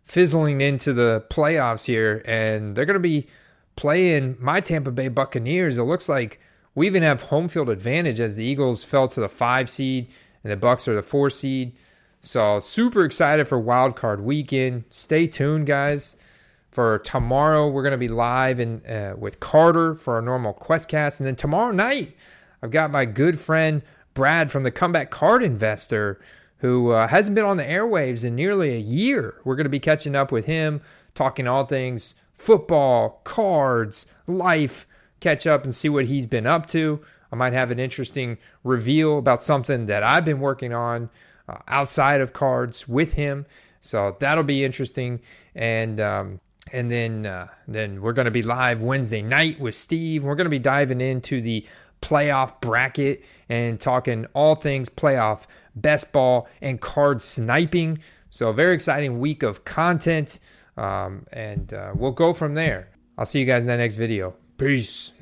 fizzling 0.05 0.61
into 0.61 0.93
the 0.93 1.25
playoffs 1.29 1.87
here, 1.87 2.23
and 2.25 2.77
they're 2.77 2.85
going 2.85 2.95
to 2.95 3.01
be 3.01 3.27
playing 3.75 4.37
my 4.39 4.61
Tampa 4.61 4.91
Bay 4.91 5.09
Buccaneers. 5.09 5.79
It 5.79 5.85
looks 5.85 6.09
like 6.09 6.41
we 6.75 6.87
even 6.87 7.03
have 7.03 7.25
home 7.25 7.49
field 7.49 7.69
advantage 7.69 8.21
as 8.21 8.37
the 8.37 8.45
Eagles 8.45 8.85
fell 8.85 9.09
to 9.09 9.21
the 9.21 9.29
five 9.29 9.69
seed 9.69 10.09
and 10.43 10.53
the 10.53 10.57
Bucs 10.57 10.89
are 10.89 10.95
the 10.95 11.03
four 11.03 11.31
seed. 11.31 11.73
So 12.21 12.61
super 12.61 13.05
excited 13.05 13.49
for 13.49 13.59
Wild 13.59 13.97
Card 13.97 14.23
Weekend. 14.23 14.85
Stay 14.91 15.27
tuned, 15.27 15.67
guys 15.67 16.17
for 16.73 16.99
tomorrow. 16.99 17.69
We're 17.69 17.83
going 17.83 17.93
to 17.93 17.99
be 17.99 18.09
live 18.09 18.59
in, 18.59 18.85
uh, 18.87 19.15
with 19.17 19.39
Carter 19.39 19.95
for 19.95 20.15
our 20.17 20.23
normal 20.23 20.55
Questcast. 20.55 21.21
And 21.21 21.27
then 21.27 21.37
tomorrow 21.37 21.71
night, 21.71 22.17
I've 22.63 22.71
got 22.71 22.91
my 22.91 23.05
good 23.05 23.39
friend 23.39 23.83
Brad 24.15 24.51
from 24.51 24.63
the 24.63 24.71
Comeback 24.71 25.11
Card 25.11 25.43
Investor, 25.43 26.21
who 26.59 26.91
uh, 26.91 27.09
hasn't 27.09 27.35
been 27.35 27.45
on 27.45 27.59
the 27.59 27.65
airwaves 27.65 28.25
in 28.25 28.35
nearly 28.35 28.75
a 28.75 28.79
year. 28.79 29.37
We're 29.45 29.57
going 29.57 29.65
to 29.65 29.71
be 29.71 29.81
catching 29.81 30.17
up 30.17 30.33
with 30.33 30.47
him, 30.47 30.81
talking 31.15 31.47
all 31.47 31.67
things 31.67 32.15
football, 32.33 33.21
cards, 33.23 34.07
life, 34.27 34.85
catch 35.21 35.47
up 35.47 35.63
and 35.63 35.73
see 35.73 35.89
what 35.89 36.07
he's 36.07 36.27
been 36.27 36.47
up 36.47 36.67
to. 36.67 37.01
I 37.31 37.37
might 37.37 37.53
have 37.53 37.71
an 37.71 37.79
interesting 37.79 38.39
reveal 38.65 39.19
about 39.19 39.43
something 39.43 39.87
that 39.87 40.03
I've 40.03 40.25
been 40.25 40.41
working 40.41 40.73
on 40.73 41.09
uh, 41.49 41.59
outside 41.69 42.21
of 42.21 42.33
cards 42.33 42.89
with 42.89 43.13
him. 43.13 43.47
So 43.81 44.17
that'll 44.19 44.43
be 44.45 44.65
interesting. 44.65 45.21
And 45.55 46.01
um, 46.01 46.41
and 46.71 46.91
then 46.91 47.27
uh, 47.27 47.49
then 47.67 48.01
we're 48.01 48.13
going 48.13 48.27
to 48.27 48.31
be 48.31 48.43
live 48.43 48.83
Wednesday 48.83 49.23
night 49.23 49.59
with 49.59 49.75
Steve. 49.75 50.25
We're 50.25 50.37
going 50.37 50.47
to 50.47 50.51
be 50.51 50.59
diving 50.59 51.01
into 51.01 51.41
the 51.41 51.67
playoff 52.01 52.61
bracket 52.61 53.25
and 53.49 53.81
talking 53.81 54.27
all 54.35 54.55
things 54.55 54.89
playoff 54.89 55.47
best 55.75 56.13
ball 56.13 56.49
and 56.61 56.81
card 56.81 57.23
sniping. 57.23 57.99
So 58.29 58.53
very 58.53 58.75
exciting 58.75 59.21
week 59.21 59.43
of 59.43 59.65
content, 59.65 60.41
um, 60.77 61.27
and 61.33 61.73
uh, 61.73 61.93
we'll 61.95 62.13
go 62.13 62.33
from 62.33 62.55
there. 62.55 62.89
I'll 63.19 63.27
see 63.27 63.41
you 63.41 63.47
guys 63.47 63.63
in 63.63 63.69
the 63.69 63.77
next 63.77 63.97
video. 63.97 64.35
Peace. 64.57 65.13